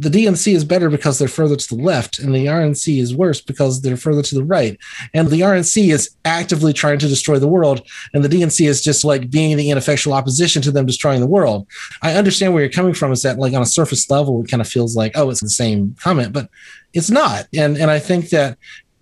[0.00, 3.42] the DNC is better because they're further to the left, and the RNC is worse
[3.42, 4.78] because they're further to the right.
[5.12, 9.04] And the RNC is actively trying to destroy the world, and the DNC is just
[9.04, 11.66] like being the ineffectual opposition to them destroying the world.
[12.00, 14.62] I understand where you're coming from, is that like on a surface level, it kind
[14.62, 16.48] of feels like, oh, it's the same comment, but
[16.94, 17.46] it's not.
[17.54, 18.56] And and I think that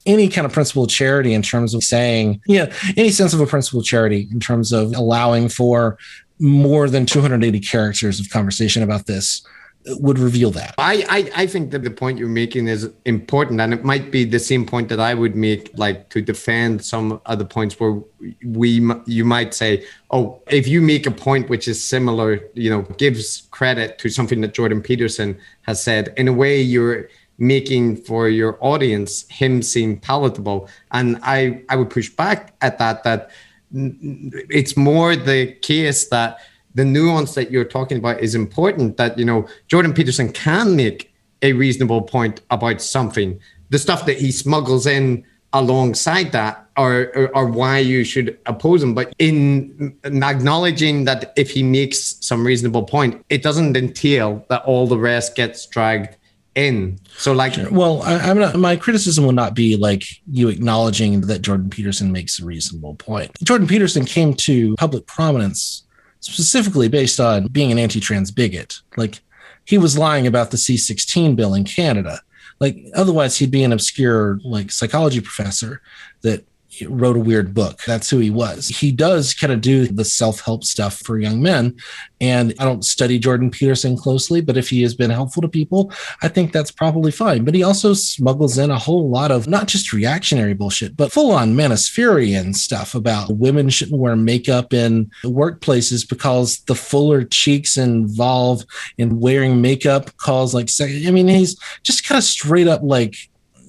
[0.05, 3.47] any kind of principle of charity in terms of saying, yeah, any sense of a
[3.47, 5.97] principle of charity in terms of allowing for
[6.41, 9.47] more than 280 characters of conversation about this
[10.01, 10.74] would reveal that.
[10.78, 14.24] I, I, I think that the point you're making is important, and it might be
[14.24, 18.01] the same point that I would make, like to defend some other points where
[18.45, 22.82] we you might say, oh, if you make a point which is similar, you know,
[22.99, 26.12] gives credit to something that Jordan Peterson has said.
[26.16, 27.09] In a way, you're
[27.39, 33.05] making for your audience him seem palatable, and I I would push back at that
[33.05, 33.30] that
[33.72, 36.39] it's more the case that
[36.75, 41.12] the nuance that you're talking about is important that you know jordan peterson can make
[41.43, 43.39] a reasonable point about something
[43.71, 48.95] the stuff that he smuggles in alongside that or, or, why you should oppose him
[48.95, 54.87] but in acknowledging that if he makes some reasonable point it doesn't entail that all
[54.87, 56.19] the rest gets dragged
[56.59, 56.99] in.
[57.16, 58.57] So, like, well, I, am not.
[58.57, 63.31] My criticism will not be like you acknowledging that Jordan Peterson makes a reasonable point.
[63.43, 65.85] Jordan Peterson came to public prominence
[66.21, 68.81] specifically based on being an anti-trans bigot.
[68.97, 69.21] Like,
[69.64, 72.21] he was lying about the C16 bill in Canada.
[72.59, 75.83] Like, otherwise, he'd be an obscure like psychology professor
[76.23, 76.45] that
[76.87, 77.81] wrote a weird book.
[77.87, 78.68] That's who he was.
[78.68, 81.76] He does kind of do the self help stuff for young men.
[82.20, 85.93] And I don't study Jordan Peterson closely, but if he has been helpful to people,
[86.22, 87.45] I think that's probably fine.
[87.45, 91.31] But he also smuggles in a whole lot of not just reactionary bullshit, but full
[91.33, 98.64] on manispherian stuff about women shouldn't wear makeup in workplaces because the fuller cheeks involve
[98.99, 103.14] in wearing makeup cause like, I mean, he's just kind of straight up like,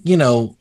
[0.03, 0.55] you know,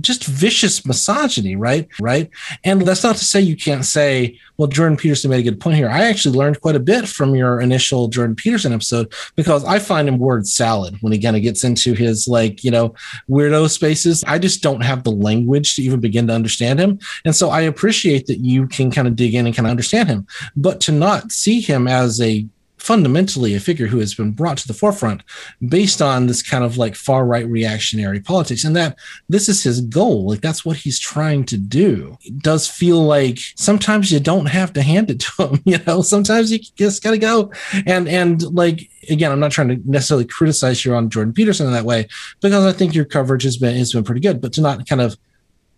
[0.00, 1.88] just vicious misogyny, right?
[2.00, 2.30] Right.
[2.64, 5.76] And that's not to say you can't say, well, Jordan Peterson made a good point
[5.76, 5.88] here.
[5.88, 10.08] I actually learned quite a bit from your initial Jordan Peterson episode because I find
[10.08, 12.94] him word salad when he kind of gets into his like, you know,
[13.28, 14.24] weirdo spaces.
[14.26, 16.98] I just don't have the language to even begin to understand him.
[17.24, 20.08] And so I appreciate that you can kind of dig in and kind of understand
[20.08, 20.26] him,
[20.56, 22.46] but to not see him as a
[22.78, 25.22] fundamentally a figure who has been brought to the forefront
[25.68, 28.96] based on this kind of like far right reactionary politics and that
[29.28, 32.16] this is his goal like that's what he's trying to do.
[32.22, 36.02] It does feel like sometimes you don't have to hand it to him you know?
[36.02, 37.52] Sometimes you just gotta go.
[37.86, 41.72] And and like again i'm not trying to necessarily criticize you on jordan peterson in
[41.72, 42.08] that way
[42.40, 45.00] because i think your coverage has been has been pretty good but to not kind
[45.00, 45.16] of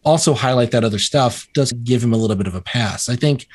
[0.05, 3.09] also highlight that other stuff does give him a little bit of a pass.
[3.09, 3.47] I think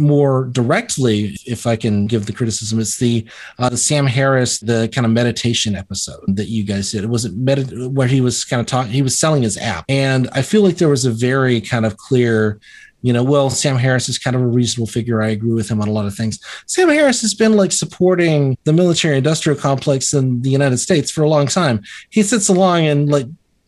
[0.00, 3.26] more directly, if I can give the criticism, it's the
[3.58, 7.04] uh, Sam Harris, the kind of meditation episode that you guys did.
[7.04, 10.28] It was med- where he was kind of talking, he was selling his app, and
[10.32, 12.60] I feel like there was a very kind of clear
[13.02, 15.22] you know, well, Sam Harris is kind of a reasonable figure.
[15.22, 16.38] I agree with him on a lot of things.
[16.66, 21.22] Sam Harris has been like supporting the military industrial complex in the United States for
[21.22, 21.82] a long time.
[22.10, 23.26] He sits along and like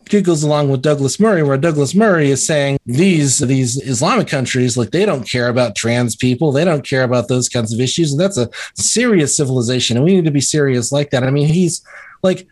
[0.08, 4.90] goes along with Douglas Murray, where Douglas Murray is saying these these Islamic countries, like
[4.90, 8.20] they don't care about trans people, they don't care about those kinds of issues, and
[8.20, 11.24] that's a serious civilization, and we need to be serious like that.
[11.24, 11.82] I mean, he's
[12.22, 12.46] like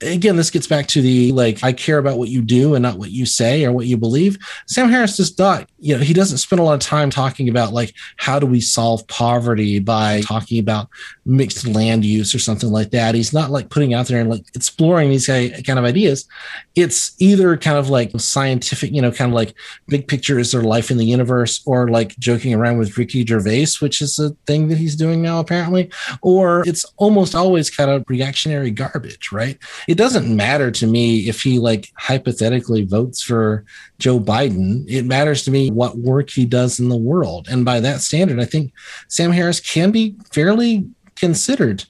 [0.00, 2.98] again, this gets back to the like, I care about what you do and not
[2.98, 4.38] what you say or what you believe.
[4.66, 7.72] Sam Harris just not, you know, he doesn't spend a lot of time talking about
[7.72, 10.88] like, how do we solve poverty by talking about
[11.24, 13.14] mixed land use or something like that.
[13.14, 16.26] He's not like putting out there and like exploring these kind of ideas.
[16.74, 19.54] It's either kind of like scientific, you know, kind of like
[19.88, 23.66] big picture is there life in the universe or like joking around with Ricky Gervais,
[23.80, 25.90] which is a thing that he's doing now apparently,
[26.22, 29.58] or it's almost always kind of reactionary garbage, right?
[29.88, 33.64] It doesn't matter to me if he like hypothetically votes for
[33.98, 34.84] Joe Biden.
[34.86, 37.48] It matters to me what work he does in the world.
[37.50, 38.74] And by that standard, I think
[39.08, 40.86] Sam Harris can be fairly
[41.16, 41.84] considered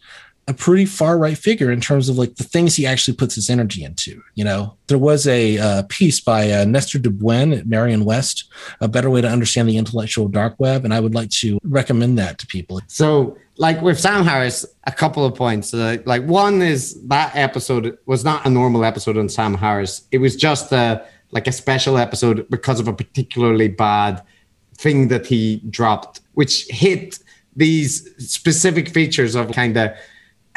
[0.48, 3.50] a pretty far right figure in terms of like the things he actually puts his
[3.50, 4.22] energy into.
[4.34, 8.50] You know, there was a uh, piece by uh, Nestor de Buen at Merion West,
[8.80, 12.18] a better way to understand the intellectual dark web, and I would like to recommend
[12.18, 12.80] that to people.
[12.86, 15.74] So, like with Sam Harris, a couple of points.
[15.74, 20.08] Uh, like one is that episode was not a normal episode on Sam Harris.
[20.12, 24.22] It was just a like a special episode because of a particularly bad
[24.78, 27.18] thing that he dropped, which hit
[27.54, 29.90] these specific features of kind of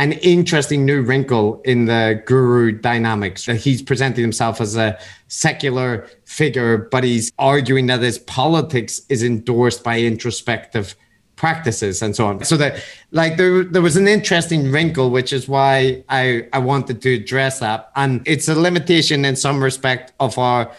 [0.02, 3.46] an interesting new wrinkle in the guru dynamics.
[3.46, 4.98] He's presenting himself as a
[5.28, 10.96] secular figure, but he's arguing that his politics is endorsed by introspective
[11.36, 12.44] practices and so on.
[12.44, 17.04] So that like there there was an interesting wrinkle, which is why I, I wanted
[17.04, 17.92] to address that.
[17.96, 20.72] And it's a limitation in some respect of our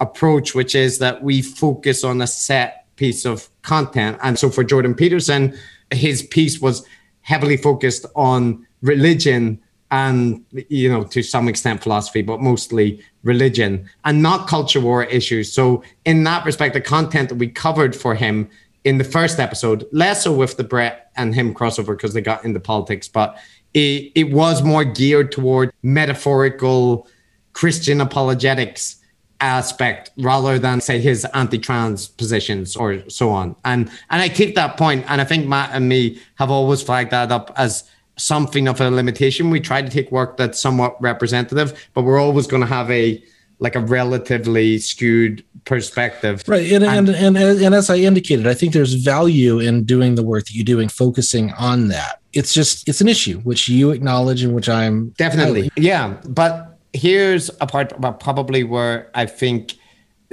[0.00, 4.18] approach, which is that we focus on a set piece of content.
[4.20, 5.56] And so for Jordan Peterson,
[5.92, 6.84] his piece was
[7.24, 9.58] heavily focused on religion
[9.90, 15.52] and you know to some extent philosophy but mostly religion and not culture war issues.
[15.52, 18.48] So in that respect the content that we covered for him
[18.84, 22.44] in the first episode less so with the bret and him crossover because they got
[22.44, 23.36] into politics but
[23.72, 27.08] it, it was more geared toward metaphorical
[27.54, 28.96] christian apologetics
[29.44, 33.54] aspect rather than say his anti-trans positions or so on.
[33.64, 37.10] And and I take that point, and I think Matt and me have always flagged
[37.10, 37.84] that up as
[38.16, 39.50] something of a limitation.
[39.50, 43.22] We try to take work that's somewhat representative, but we're always going to have a
[43.60, 46.42] like a relatively skewed perspective.
[46.46, 46.72] Right.
[46.72, 50.22] And, and, and, and, and as I indicated, I think there's value in doing the
[50.22, 52.20] work that you do and focusing on that.
[52.32, 55.70] It's just, it's an issue which you acknowledge and which I'm definitely.
[55.76, 56.14] Yeah.
[56.26, 59.74] But here's a part about probably where I think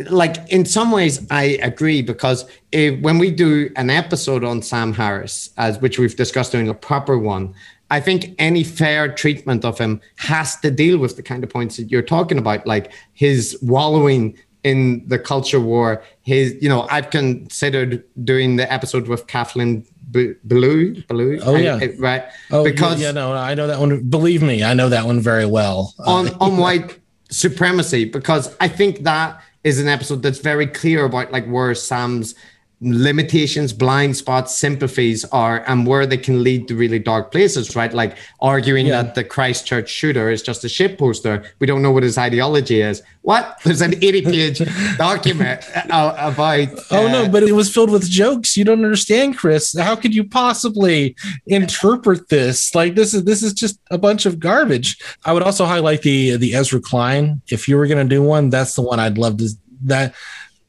[0.09, 4.93] like in some ways i agree because if, when we do an episode on sam
[4.93, 7.53] harris as which we've discussed doing a proper one
[7.91, 11.75] I think any fair treatment of him has to deal with the kind of points
[11.75, 16.03] that you're talking about, like his wallowing in the culture war.
[16.21, 21.03] His, you know, I've considered doing the episode with Kathleen Belew.
[21.07, 21.39] Belew.
[21.43, 22.23] Oh yeah, I, right.
[22.51, 24.09] Oh because yeah, no, I know that one.
[24.09, 25.93] Believe me, I know that one very well.
[25.99, 31.05] On uh, on white supremacy, because I think that is an episode that's very clear
[31.05, 32.35] about like where Sam's
[32.81, 37.93] limitations, blind spots, sympathies are, and where they can lead to really dark places, right?
[37.93, 39.03] Like arguing yeah.
[39.03, 41.43] that the Christchurch shooter is just a shit poster.
[41.59, 43.03] We don't know what his ideology is.
[43.21, 43.59] What?
[43.63, 44.61] There's an 80 page
[44.97, 46.69] document uh, about.
[46.89, 48.57] oh, no, uh, but it was filled with jokes.
[48.57, 49.77] You don't understand, Chris.
[49.77, 52.73] How could you possibly interpret this?
[52.73, 54.97] Like, this is this is just a bunch of garbage.
[55.23, 57.41] I would also highlight the the Ezra Klein.
[57.47, 59.49] If you were going to do one, that's the one I'd love to.
[59.83, 60.15] That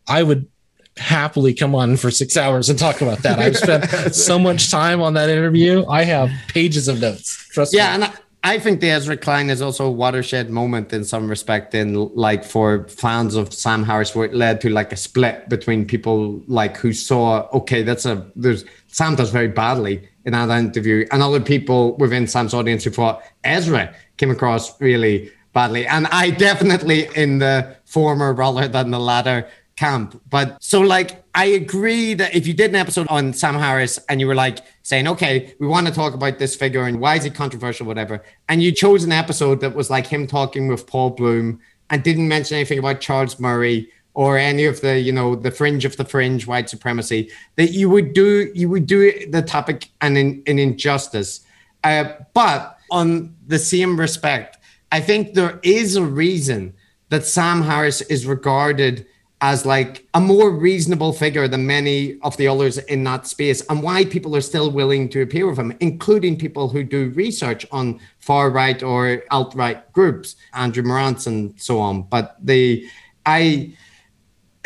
[0.09, 0.49] I would
[0.97, 3.39] happily come on for six hours and talk about that.
[3.39, 5.87] I've spent so much time on that interview.
[5.89, 7.49] I have pages of notes.
[7.53, 7.79] Trust me.
[7.79, 8.05] yeah, me.
[8.05, 11.75] and I think the Ezra Klein is also a watershed moment in some respect.
[11.75, 15.87] In like for fans of Sam Harris, where it led to like a split between
[15.87, 21.07] people like who saw okay, that's a there's Sam does very badly in that interview,
[21.13, 25.87] and other people within Sam's audience who thought Ezra came across really badly.
[25.87, 30.21] And I definitely in the former rather than the latter camp.
[30.29, 34.21] But so like I agree that if you did an episode on Sam Harris and
[34.21, 37.25] you were like saying, okay, we want to talk about this figure and why is
[37.25, 41.11] it controversial, whatever, and you chose an episode that was like him talking with Paul
[41.11, 45.51] Bloom and didn't mention anything about Charles Murray or any of the, you know, the
[45.51, 49.89] fringe of the fringe white supremacy, that you would do you would do the topic
[50.01, 51.41] an, in an injustice.
[51.83, 52.05] Uh,
[52.35, 54.59] but on the same respect,
[54.93, 56.75] I think there is a reason
[57.09, 59.07] that Sam Harris is regarded
[59.43, 63.83] as like a more reasonable figure than many of the others in that space and
[63.83, 68.01] why people are still willing to appear with him including people who do research on
[68.21, 72.03] far right or alt right groups andrew marantz and so on.
[72.03, 72.87] But the
[73.27, 73.73] i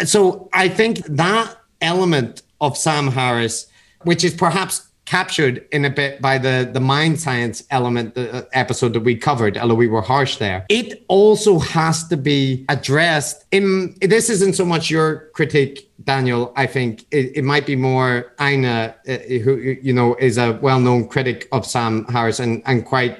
[0.05, 3.67] so i think that element of sam harris
[4.03, 8.43] which is perhaps captured in a bit by the the mind science element the uh,
[8.53, 10.67] episode that we covered although we were harsh there.
[10.69, 16.67] It also has to be addressed in this isn't so much your critique daniel i
[16.67, 17.07] think.
[17.11, 19.13] It, it might be more Ina, uh,
[19.45, 23.19] who you know is a well-known critic of sam harris and, and quite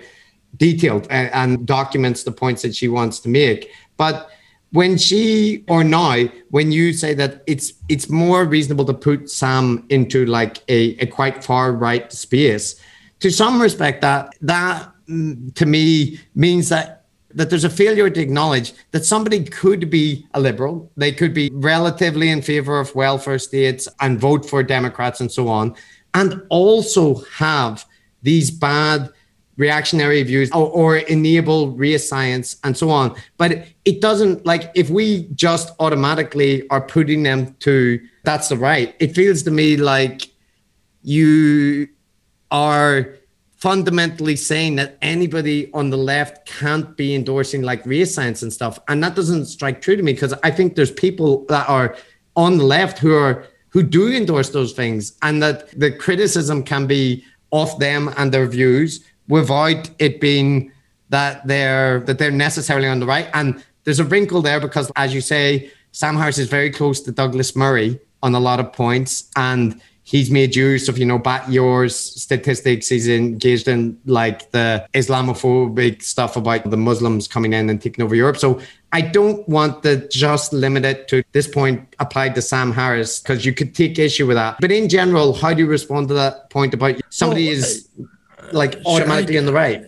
[0.57, 3.71] detailed and, and documents the points that she wants to make.
[3.97, 4.31] But
[4.73, 9.87] when she or now when you say that it's it's more reasonable to put sam
[9.91, 12.81] into like a, a quite far right space
[13.21, 18.21] to some respect that that mm, to me means that that there's a failure to
[18.21, 20.91] acknowledge that somebody could be a liberal.
[20.97, 25.47] They could be relatively in favor of welfare states and vote for democrats and so
[25.49, 25.77] on
[26.15, 27.85] and also have
[28.23, 29.11] these bad
[29.57, 33.17] reactionary views or, or, enable race science and so on.
[33.39, 38.95] But it doesn't like if we just automatically are putting them to that's the right.
[38.99, 40.31] It feels to me like
[41.03, 41.89] you
[42.51, 43.17] are
[43.57, 48.79] fundamentally saying that anybody on the left can't be endorsing like race science and stuff.
[48.89, 51.97] And that doesn't strike true to me because I think there's people that are
[52.37, 56.87] on the left who are who do endorse those things and that the criticism can
[56.87, 60.73] be off them and their views without it being
[61.09, 63.29] that they're that they're necessarily on the right.
[63.35, 67.13] And there's a wrinkle there because, as you say, Sam Harris is very close to
[67.13, 71.49] Douglas Murray on a lot of points, and he's made use of you know Bat
[71.51, 72.89] Ye'or's statistics.
[72.89, 78.15] He's engaged in like the Islamophobic stuff about the Muslims coming in and taking over
[78.15, 78.37] Europe.
[78.37, 78.61] So
[78.93, 83.45] I don't want to just limit it to this point applied to Sam Harris because
[83.45, 84.57] you could take issue with that.
[84.61, 87.89] But in general, how do you respond to that point about somebody well, is
[88.53, 89.83] like automatically on the right.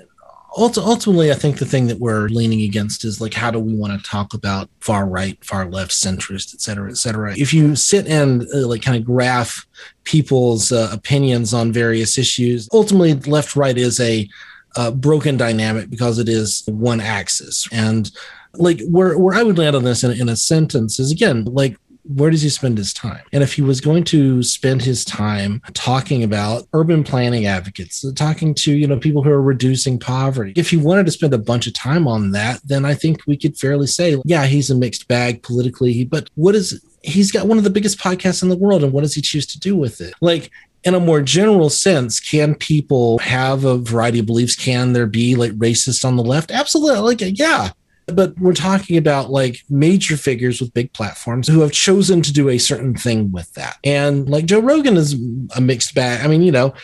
[0.57, 3.93] Ultimately i think the thing that we're leaning against is like how do we want
[3.93, 7.37] to talk about far right far left centrist et cetera et cetera.
[7.37, 9.67] If you sit and uh, like kind of graph
[10.05, 14.29] people's uh, opinions on various issues ultimately left right is a
[14.75, 17.69] uh, broken dynamic because it is one axis.
[17.71, 18.11] And
[18.55, 21.77] like where, where i would land on this in, in a sentence is again like
[22.15, 23.21] where does he spend his time?
[23.33, 28.55] And if he was going to spend his time talking about urban planning advocates, talking
[28.55, 31.67] to, you know, people who are reducing poverty, if he wanted to spend a bunch
[31.67, 35.09] of time on that, then I think we could fairly say, yeah, he's a mixed
[35.09, 38.83] bag politically, but what is he's got one of the biggest podcasts in the world
[38.83, 40.51] and what does he choose to do with it like
[40.85, 44.57] in a more general sense, can people have a variety of beliefs?
[44.57, 46.51] Can there be like racist on the left?
[46.51, 47.01] Absolutely.
[47.01, 47.71] Like, yeah.
[48.13, 52.49] But we're talking about like major figures with big platforms who have chosen to do
[52.49, 53.77] a certain thing with that.
[53.85, 55.15] And like Joe Rogan is
[55.55, 56.25] a mixed bag.
[56.25, 56.75] I mean, you know,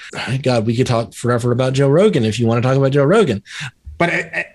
[0.42, 3.04] God, we could talk forever about Joe Rogan if you want to talk about Joe
[3.04, 3.42] Rogan.
[3.96, 4.46] But I,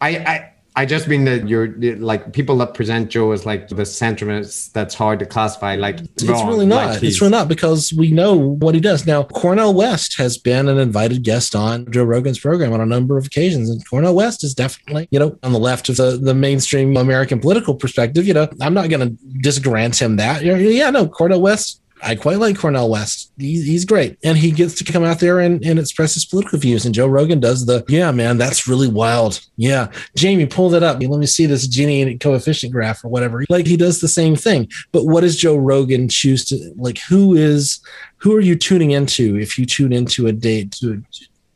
[0.00, 3.82] I, I I just mean that you're like people that present Joe as like the
[3.82, 5.74] centrist that's hard to classify.
[5.74, 6.90] Like it's really not.
[6.90, 9.04] Like it's really not because we know what he does.
[9.04, 13.18] Now, Cornel West has been an invited guest on Joe Rogan's program on a number
[13.18, 16.32] of occasions, and Cornel West is definitely, you know, on the left of the, the
[16.32, 18.24] mainstream American political perspective.
[18.24, 20.44] You know, I'm not going to disgrant him that.
[20.44, 23.32] Yeah, no, Cornel West I quite like Cornel West.
[23.38, 24.18] He's, he's great.
[24.22, 26.84] And he gets to come out there and, and express his political views.
[26.84, 29.40] And Joe Rogan does the, yeah, man, that's really wild.
[29.56, 29.90] Yeah.
[30.16, 31.00] Jamie, pull that up.
[31.00, 33.44] Let me see this Gini coefficient graph or whatever.
[33.48, 34.68] Like he does the same thing.
[34.92, 37.80] But what does Joe Rogan choose to, like, who is,
[38.16, 41.02] who are you tuning into if you tune into a date to,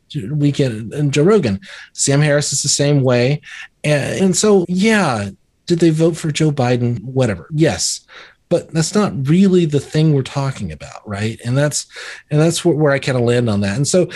[0.09, 1.59] to weekend and Joe Rogan?
[1.93, 3.41] Sam Harris is the same way.
[3.83, 5.29] And, and so, yeah,
[5.65, 7.01] did they vote for Joe Biden?
[7.03, 7.47] Whatever.
[7.51, 8.05] Yes
[8.53, 11.39] but that's not really the thing we're talking about right?
[11.43, 11.87] And that's
[12.29, 13.75] and that's where, where i kind of land on that.
[13.75, 14.07] And so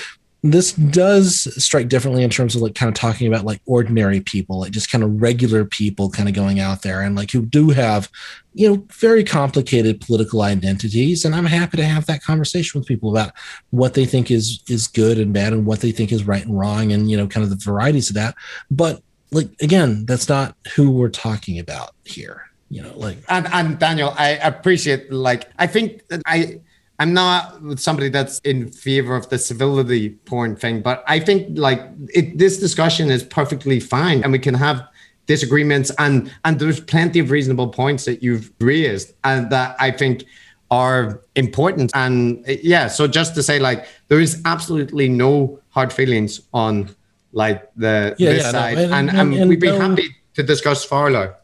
[0.43, 4.59] this does strike differently in terms of like kind of talking about like ordinary people
[4.59, 7.71] like just kind of regular people kind of going out there and like who do
[7.71, 8.11] have
[8.53, 11.25] you know very complicated political identities.
[11.25, 13.31] And i'm happy to have that conversation with people about
[13.71, 16.59] what they think is is good and bad and what they think is right and
[16.59, 18.35] wrong and you know kind of the varieties of that.
[18.69, 19.01] But
[19.31, 24.13] like again that's not who we're talking about here you know like and, and daniel
[24.17, 26.59] i appreciate like i think i
[26.99, 31.81] i'm not somebody that's in favor of the civility porn thing but i think like
[32.09, 34.87] it, this discussion is perfectly fine and we can have
[35.27, 40.25] disagreements and and there's plenty of reasonable points that you've raised and that i think
[40.69, 41.91] are important.
[41.93, 46.89] And yeah so just to say like there is absolutely no hard feelings on
[47.31, 48.75] like the yeah, this yeah, side.
[48.75, 51.35] no, and, and, and, and, we'd be no, happy to discuss farther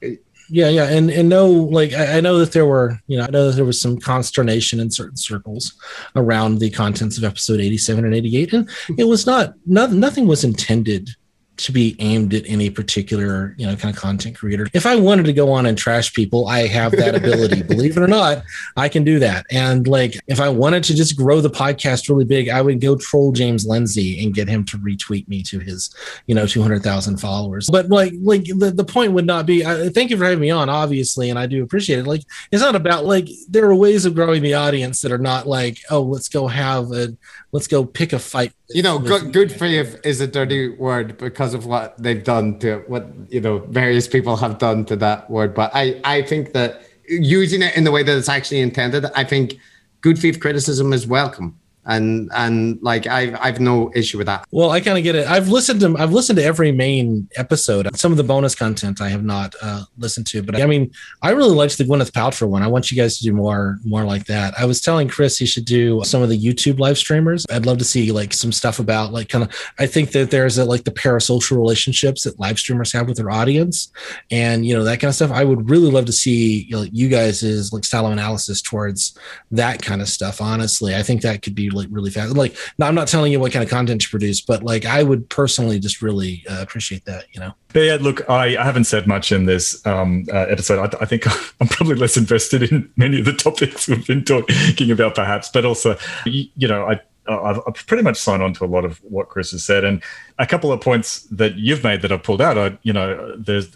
[0.54, 3.30] yeah yeah and and no like I, I, know that there were you know i
[3.32, 5.74] know that there was some consternation in certain circles
[6.16, 8.70] around the contents of episode 87 and 88 and
[9.00, 11.10] it was not, not nothing was intended
[11.56, 14.68] to be aimed at any particular you know kind of content creator.
[14.74, 17.64] If i wanted to go on and trash people i have that ability.
[17.74, 18.44] Believe it or not
[18.76, 19.46] i can do that.
[19.52, 22.96] And like if i wanted to just grow the podcast really big i would go
[22.96, 25.94] troll james lindsay and get him to retweet me to his
[26.28, 27.70] you know 200000 followers.
[27.70, 30.52] But like like the, the point would not be I, thank you for having me
[30.52, 32.08] on obviously and i do appreciate it.
[32.08, 35.48] Like it's not about like there are ways of growing the audience that are not
[35.48, 37.16] like oh let's go have a
[37.54, 38.52] let's go pick a fight.
[38.70, 42.84] You know, good, good faith is a dirty word because of what they've done to
[42.88, 45.54] what you know various people have done to that word.
[45.54, 49.24] But I I think that using it in the way that it's actually intended, I
[49.26, 49.60] think
[50.02, 54.46] good faith criticism is welcome and and like I've I've no issue with that.
[54.52, 55.28] Well, I kind of get it.
[55.28, 57.94] I've listened to I've listened to every main episode.
[57.98, 60.92] Some of the bonus content I have not uh, listened to, but I mean,
[61.22, 62.64] I really liked the Gwyneth Paltrow one.
[62.64, 64.54] I want you guys to do more more like that.
[64.58, 67.46] I was telling Chris he should do some of the YouTube live streamers.
[67.52, 69.54] I'd love to see like some stuff about like kind of.
[69.80, 73.32] I think that there's a, like the parasocial relationships that live streamers have with their
[73.32, 73.92] audience,
[74.32, 75.32] and you know that kind of stuff.
[75.32, 78.62] I would really love to see you, know, you guys' is like style of analysis
[78.62, 79.18] towards
[79.52, 80.42] that kind of stuff.
[80.42, 82.36] Honestly, I think that could be like really fast.
[82.36, 85.30] Like, I'm not telling you what kind of content to produce, but like I would
[85.30, 87.26] personally just really uh, appreciate that.
[87.32, 87.54] You know.
[87.74, 90.80] But yeah, look, I, I haven't said much in this um, uh, episode.
[90.80, 91.26] I, I, think
[91.62, 95.50] I'm probably less invested in many of the topics we've been talking about, perhaps.
[95.50, 98.86] But also, you, you know, I I've, I've, pretty much signed on to a lot
[98.86, 100.04] of what Chris has said, and
[100.40, 102.58] a couple of points that you've made that I've pulled out.
[102.58, 103.70] I, you know, there's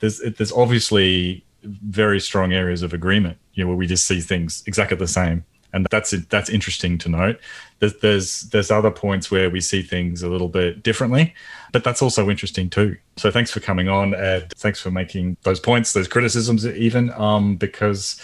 [0.00, 4.62] there's there's obviously very strong areas of agreement, you know, where we just see things
[4.66, 7.40] exactly the same and that's that's interesting to note.
[7.78, 11.34] There's, there's there's other points where we see things a little bit differently,
[11.72, 12.96] but that's also interesting too.
[13.16, 17.56] So thanks for coming on, and Thanks for making those points, those criticisms, even um,
[17.56, 18.20] because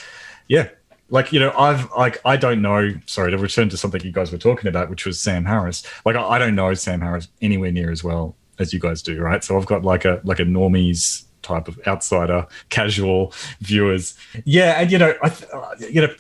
[0.49, 0.69] yeah,
[1.11, 4.33] like you know i've like i don't know sorry to return to something you guys
[4.33, 7.73] were talking about which was sam harris like i, I don't know sam harris anywhere
[7.73, 10.45] near as well as you guys do right so i've got like a like a
[10.45, 15.33] normies type of outsider casual viewers yeah and you know i
[15.79, 16.15] you know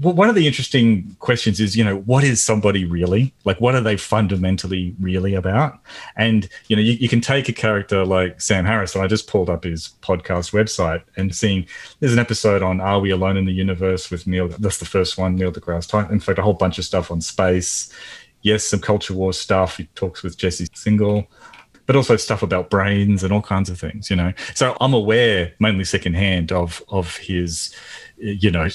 [0.00, 3.34] well, one of the interesting questions is, you know, what is somebody really?
[3.44, 5.80] Like, what are they fundamentally really about?
[6.16, 9.26] And, you know, you, you can take a character like Sam Harris, and I just
[9.26, 11.66] pulled up his podcast website and seeing
[11.98, 14.48] there's an episode on Are We Alone in the Universe with Neil.
[14.48, 16.12] That's the first one, Neil deGrasse Tyson.
[16.12, 17.92] In fact, a whole bunch of stuff on space.
[18.42, 19.78] Yes, some culture war stuff.
[19.78, 21.26] He talks with Jesse Singal
[21.86, 24.30] but also stuff about brains and all kinds of things, you know.
[24.54, 27.74] So I'm aware, mainly secondhand, of of his,
[28.18, 28.68] you know,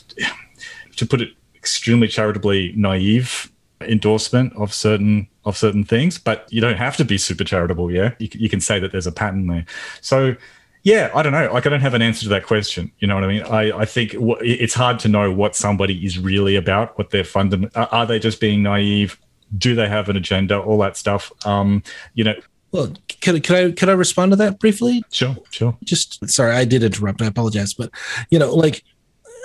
[0.98, 3.52] to put it extremely charitably naive
[3.82, 6.18] endorsement of certain of certain things.
[6.18, 7.91] But you don't have to be super charitable.
[7.91, 9.65] Yeah, you, you can say that there's a pattern there.
[10.02, 10.36] So
[10.84, 11.52] yeah, I don't know.
[11.52, 12.91] Like, I don't have an answer to that question.
[12.99, 13.44] You know what I mean?
[13.44, 17.24] I, I think w- it's hard to know what somebody is really about, what their
[17.24, 18.06] fundament are.
[18.06, 19.18] They just being naive?
[19.57, 20.60] Do they have an agenda?
[20.60, 21.32] All that stuff.
[21.45, 21.84] Um,
[22.15, 22.36] you know,
[22.74, 25.03] well, can, can I can I respond to that briefly?
[25.10, 25.78] Sure, sure.
[25.84, 27.22] Just sorry, I did interrupt.
[27.22, 27.91] I apologize, but
[28.30, 28.84] you know, like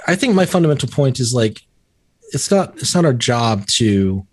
[0.08, 1.60] I think my fundamental point is like
[2.32, 4.26] it's not it's not our job to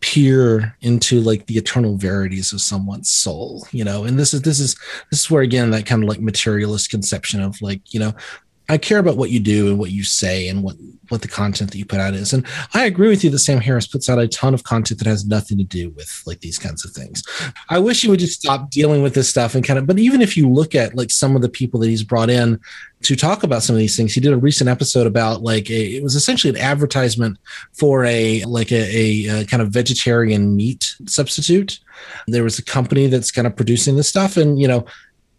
[0.00, 4.04] peer into like the eternal verities of someone's soul you know?
[4.04, 4.76] And this is this is
[5.10, 8.12] this is where again that kind of like materialist conception of like you know
[8.68, 10.76] I care about what you do and what you say and what
[11.08, 12.32] what the content that you put out is.
[12.32, 12.44] And
[12.74, 15.24] I agree with you that Sam Harris puts out a ton of content that has
[15.24, 17.22] nothing to do with like these kinds of things.
[17.68, 20.20] I wish he would just stop dealing with this stuff and kind of but even
[20.20, 22.60] if you look at like some of the people that he's brought in
[23.02, 25.96] to talk about some of these things, he did a recent episode about like a
[25.96, 27.38] it was essentially an advertisement
[27.72, 31.78] for a like a, a, a kind of vegetarian meat substitute.
[32.26, 34.86] There was a company that's kind of producing this stuff and you know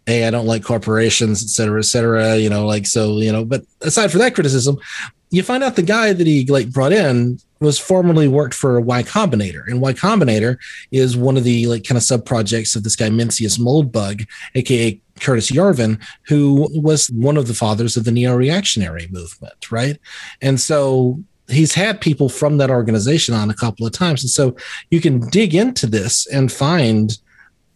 [0.08, 2.36] hey, I don't like corporations, et cetera, et cetera.
[2.36, 4.78] You know, like so, you know, but aside from that criticism,
[5.30, 9.02] you find out the guy that he like brought in was formerly worked for Y
[9.02, 9.66] Combinator.
[9.66, 10.56] And Y Combinator
[10.90, 14.98] is one of the like kind of sub projects of this guy Mencius Moldbug, aka
[15.20, 19.98] Curtis Yarvin, who was one of the fathers of the neo-reactionary movement, right?
[20.40, 24.22] And so he's had people from that organization on a couple of times.
[24.22, 24.56] And so
[24.90, 27.18] you can dig into this and find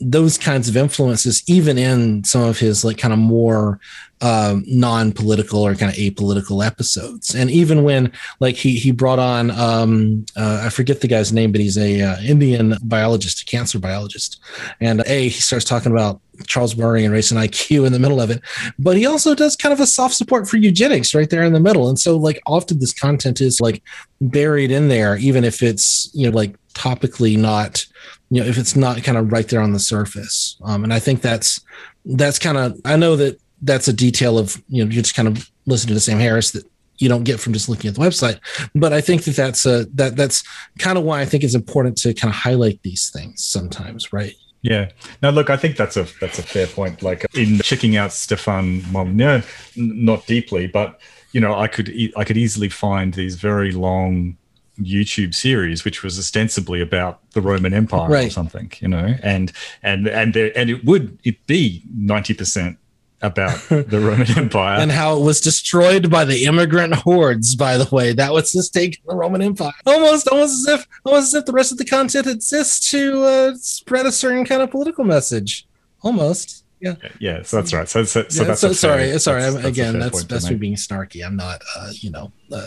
[0.02, 3.78] those kinds of influences, even in some of his like kind of more
[4.22, 7.34] um, non-political or kind of apolitical episodes.
[7.34, 11.50] And even when like he he brought on um, uh, I forget the guy's name,
[11.50, 14.40] but he's a uh, Indian biologist, a cancer biologist,
[14.80, 18.20] and a he starts talking about Charles Murray and race and IQ in the middle
[18.20, 18.40] of it,
[18.78, 21.60] but he also does kind of a soft support for eugenics right there in the
[21.60, 21.88] middle.
[21.88, 23.82] And so like often this content is like
[24.20, 27.86] buried in there, even if it's you know like topically not
[28.30, 30.98] you know if it's not kind of right there on the surface um, and i
[30.98, 31.60] think that's
[32.04, 35.28] that's kind of i know that that's a detail of you know you just kind
[35.28, 36.64] of listen to sam harris that
[36.98, 38.38] you don't get from just looking at the website
[38.74, 40.42] but i think that that's a that that's
[40.78, 44.34] kind of why i think it's important to kind of highlight these things sometimes right
[44.62, 44.90] yeah.
[45.22, 47.02] Now, look, I think that's a that's a fair point.
[47.02, 49.42] Like in checking out Stefan Molyneux,
[49.74, 51.00] not deeply, but
[51.32, 54.36] you know, I could I could easily find these very long
[54.78, 58.26] YouTube series, which was ostensibly about the Roman Empire right.
[58.28, 62.78] or something, you know, and and and there, and it would it be ninety percent
[63.22, 67.54] about the Roman Empire and how it was destroyed by the immigrant hordes.
[67.54, 69.72] By the way, that was the stake in the Roman Empire.
[69.86, 73.54] Almost, almost as if, almost as if the rest of the content exists to uh,
[73.54, 75.66] spread a certain kind of political message.
[76.02, 76.94] Almost yeah.
[77.20, 77.88] Yeah, so that's right.
[77.88, 79.42] So, so, so yeah, that's so, sorry, fair, sorry.
[79.42, 81.24] That's, again, that's that's me being snarky.
[81.24, 82.66] I'm not, uh, you know, uh,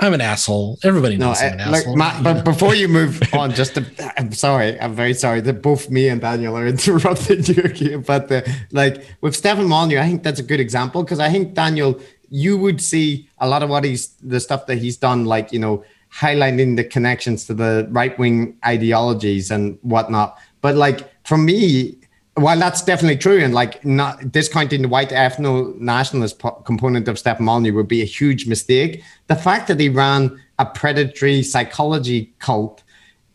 [0.00, 0.78] I'm an asshole.
[0.82, 1.96] Everybody knows no, I'm an I, asshole.
[1.96, 3.86] Matt, but before you move on, just to,
[4.18, 4.78] I'm sorry.
[4.80, 7.98] I'm very sorry that both me and Daniel are interrupting you here.
[7.98, 11.54] But the, like with Stefan Molyneux, I think that's a good example because I think
[11.54, 12.00] Daniel,
[12.30, 15.60] you would see a lot of what he's the stuff that he's done, like you
[15.60, 20.38] know, highlighting the connections to the right wing ideologies and whatnot.
[20.60, 21.98] But like for me,
[22.36, 27.18] well, that's definitely true, and like not discounting the white ethno nationalist po- component of
[27.18, 29.02] Stefan Molyneux would be a huge mistake.
[29.28, 32.82] The fact that he ran a predatory psychology cult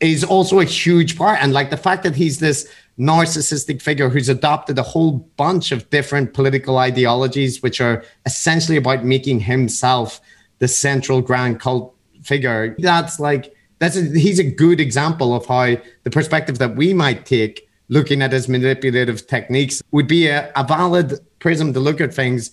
[0.01, 2.69] is also a huge part, and like the fact that he's this
[2.99, 9.05] narcissistic figure who's adopted a whole bunch of different political ideologies, which are essentially about
[9.05, 10.19] making himself
[10.59, 12.75] the central grand cult figure.
[12.79, 17.25] That's like that's a, he's a good example of how the perspective that we might
[17.25, 22.13] take looking at his manipulative techniques would be a, a valid prism to look at
[22.13, 22.51] things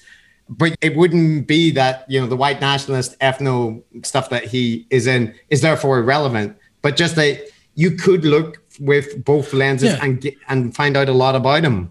[0.48, 5.06] but it wouldn't be that you know the white nationalist ethno stuff that he is
[5.06, 7.40] in is therefore irrelevant but just that
[7.74, 10.04] you could look with both lenses yeah.
[10.04, 11.90] and get, and find out a lot about him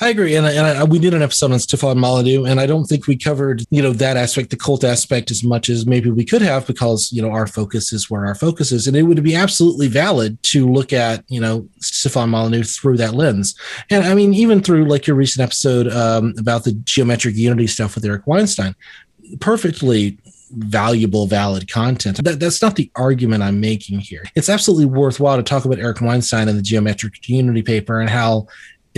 [0.00, 2.84] I agree, and, and I, we did an episode on Stefan Molyneux, and I don't
[2.84, 6.24] think we covered you know that aspect, the cult aspect, as much as maybe we
[6.24, 9.22] could have, because you know our focus is where our focus is, and it would
[9.24, 13.56] be absolutely valid to look at you know Stefan Molyneux through that lens,
[13.90, 17.96] and I mean even through like your recent episode um, about the geometric unity stuff
[17.96, 18.76] with Eric Weinstein,
[19.40, 20.16] perfectly
[20.50, 22.22] valuable, valid content.
[22.24, 24.24] That, that's not the argument I'm making here.
[24.34, 28.46] It's absolutely worthwhile to talk about Eric Weinstein and the geometric unity paper and how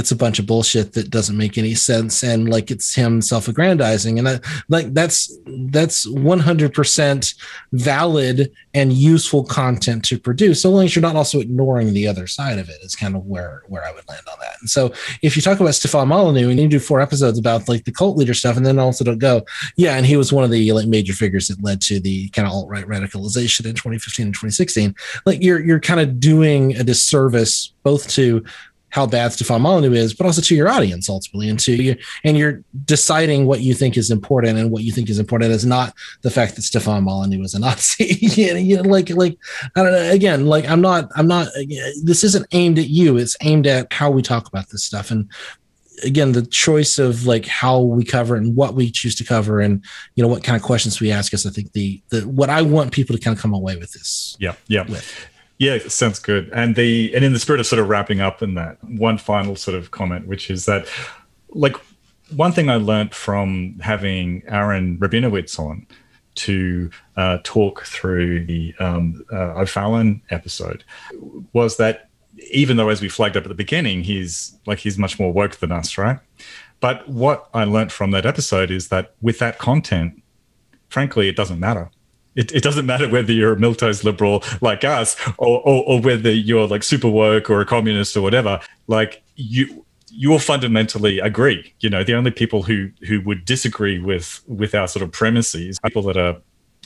[0.01, 4.19] it's a bunch of bullshit that doesn't make any sense and like it's him self-aggrandizing
[4.19, 5.37] and like that's
[5.71, 7.35] that's 100%
[7.73, 12.27] valid and useful content to produce so long as you're not also ignoring the other
[12.27, 14.57] side of it is kind of where where i would land on that.
[14.61, 17.85] And so if you talk about stefan molyneux and you do four episodes about like
[17.85, 19.43] the cult leader stuff and then also don't go
[19.77, 22.49] yeah and he was one of the like major figures that led to the kind
[22.49, 24.95] of alt-right radicalization in 2015 and 2016
[25.27, 28.43] like you're you're kind of doing a disservice both to
[28.91, 32.37] how bad Stefan Molyneux is, but also to your audience ultimately, and to you, and
[32.37, 35.95] you're deciding what you think is important, and what you think is important is not
[36.23, 38.05] the fact that Stefan Molyneux is a Nazi.
[38.21, 39.39] you know, like, like
[39.77, 40.11] I don't know.
[40.11, 41.49] Again, like I'm not, I'm not.
[42.03, 43.17] This isn't aimed at you.
[43.17, 45.31] It's aimed at how we talk about this stuff, and
[46.03, 49.85] again the choice of like how we cover and what we choose to cover and
[50.15, 52.63] you know what kind of questions we ask us i think the the what i
[52.63, 55.29] want people to kind of come away with this yeah yeah with.
[55.61, 56.49] Yeah, sounds good.
[56.55, 59.55] And the and in the spirit of sort of wrapping up in that, one final
[59.55, 60.89] sort of comment, which is that
[61.51, 61.77] like
[62.35, 65.87] one thing I learned from having Aaron Rabinowitz on
[66.37, 70.83] to uh, talk through the um, uh, O'Fallon episode
[71.53, 72.09] was that
[72.51, 75.57] even though, as we flagged up at the beginning, he's like he's much more woke
[75.57, 76.21] than us, right?
[76.81, 80.23] But what I learned from that episode is that with that content,
[80.89, 81.91] frankly, it doesn't matter
[82.37, 86.33] it, it doesn't matter whether you're a milquetoast liberal like us or, or, or whether
[86.33, 88.61] you're like super woke or a communist or whatever.
[88.87, 91.73] Like you, you will fundamentally agree.
[91.81, 95.79] You know, the only people who who would disagree with with our sort of premises,
[95.81, 96.37] people that are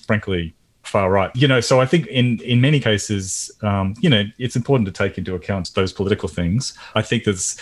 [0.06, 1.34] frankly far right.
[1.34, 4.92] You know, so I think in in many cases, um, you know, it's important to
[4.92, 6.76] take into account those political things.
[6.94, 7.56] I think there's,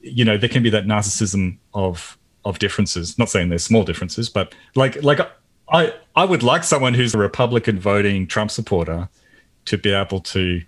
[0.00, 3.18] you know, there can be that narcissism of of differences.
[3.18, 5.20] Not saying there's small differences, but like like
[5.72, 9.08] I I would like someone who's a Republican voting Trump supporter
[9.66, 10.62] to be able to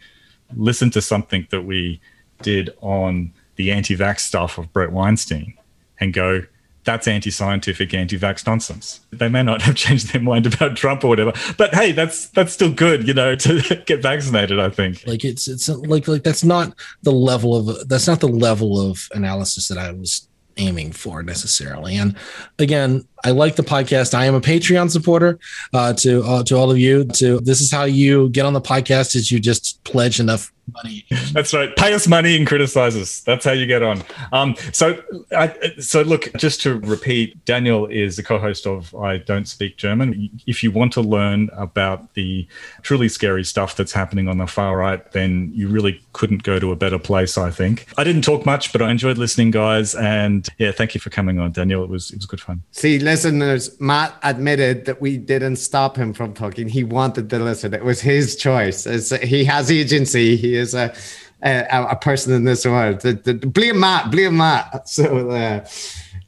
[0.56, 2.00] listen to something that we
[2.42, 5.54] did on the anti-vax stuff of Bret Weinstein
[6.00, 6.42] and go,
[6.84, 9.00] that's anti-scientific, anti-vax nonsense.
[9.10, 12.52] They may not have changed their mind about Trump or whatever, but hey, that's that's
[12.52, 14.58] still good, you know, to get vaccinated.
[14.58, 15.04] I think.
[15.06, 19.08] Like it's it's like like that's not the level of that's not the level of
[19.12, 21.96] analysis that I was aiming for necessarily.
[21.96, 22.16] And
[22.58, 24.14] again, I like the podcast.
[24.14, 25.38] I am a Patreon supporter.
[25.72, 28.60] Uh, to uh, to all of you, to this is how you get on the
[28.60, 31.06] podcast: is you just pledge enough money.
[31.32, 31.74] That's right.
[31.76, 33.20] Pay us money and criticize us.
[33.20, 34.02] That's how you get on.
[34.32, 35.02] Um, so,
[35.36, 40.30] I, so look, just to repeat, Daniel is the co-host of I Don't Speak German.
[40.46, 42.46] If you want to learn about the
[42.82, 46.72] truly scary stuff that's happening on the far right, then you really couldn't go to
[46.72, 47.38] a better place.
[47.38, 47.86] I think.
[47.96, 49.94] I didn't talk much, but I enjoyed listening, guys.
[49.94, 51.82] And yeah, thank you for coming on, Daniel.
[51.82, 52.62] It was it was good fun.
[52.72, 56.68] See, listeners, Matt admitted that we didn't stop him from talking.
[56.68, 57.74] He wanted to listen.
[57.74, 58.86] It was his choice.
[58.86, 60.36] It's, he has agency.
[60.36, 60.94] He is a
[61.42, 63.00] a, a person in this world.
[63.00, 64.88] The, the, blame Matt, blame Matt.
[64.96, 65.66] So uh,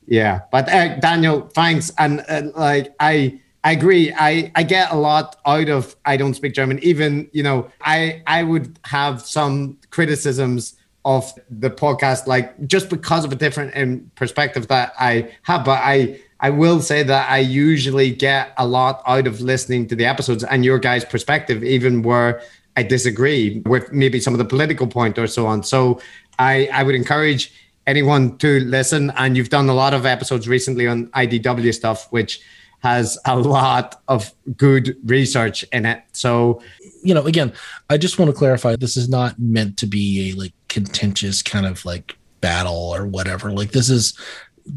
[0.06, 1.92] yeah, but uh, Daniel, thanks.
[1.98, 3.38] And uh, like I.
[3.64, 4.12] I agree.
[4.12, 6.80] I, I get a lot out of I don't speak German.
[6.82, 13.24] Even you know, I I would have some criticisms of the podcast, like just because
[13.24, 15.64] of a different um, perspective that I have.
[15.64, 19.96] But I I will say that I usually get a lot out of listening to
[19.96, 22.42] the episodes and your guys' perspective, even where
[22.76, 25.62] I disagree with maybe some of the political point or so on.
[25.62, 26.00] So
[26.40, 27.52] I, I would encourage
[27.86, 29.10] anyone to listen.
[29.16, 32.40] And you've done a lot of episodes recently on IDW stuff, which
[32.80, 36.02] has a lot of good research in it.
[36.10, 36.60] So,
[37.04, 37.52] you know, again,
[37.88, 41.66] I just want to clarify this is not meant to be a like contentious kind
[41.66, 43.52] of like battle or whatever.
[43.52, 44.18] Like, this is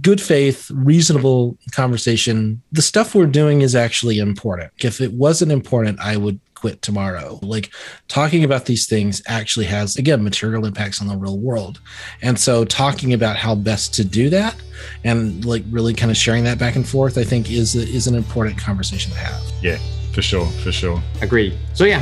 [0.02, 2.62] good faith, reasonable conversation.
[2.72, 4.72] The stuff we're doing is actually important.
[4.84, 7.40] If it wasn't important, I would quit tomorrow.
[7.42, 7.72] Like
[8.08, 11.80] talking about these things actually has, again, material impacts on the real world.
[12.22, 14.56] And so talking about how best to do that
[15.04, 18.16] and like really kind of sharing that back and forth, I think is, is an
[18.16, 19.42] important conversation to have.
[19.62, 19.78] Yeah,
[20.12, 20.48] for sure.
[20.64, 21.02] For sure.
[21.22, 21.58] Agree.
[21.74, 22.02] So, yeah,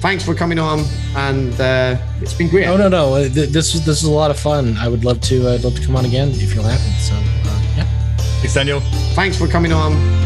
[0.00, 0.84] thanks for coming on,
[1.16, 2.66] and uh, it's been great.
[2.66, 4.76] Oh no, no, uh, this was this is a lot of fun.
[4.78, 5.48] I would love to.
[5.48, 6.92] I'd love to come on again if you'll have me.
[6.98, 7.86] So uh, yeah.
[8.40, 8.80] Thanks, Daniel.
[9.14, 10.25] Thanks for coming on.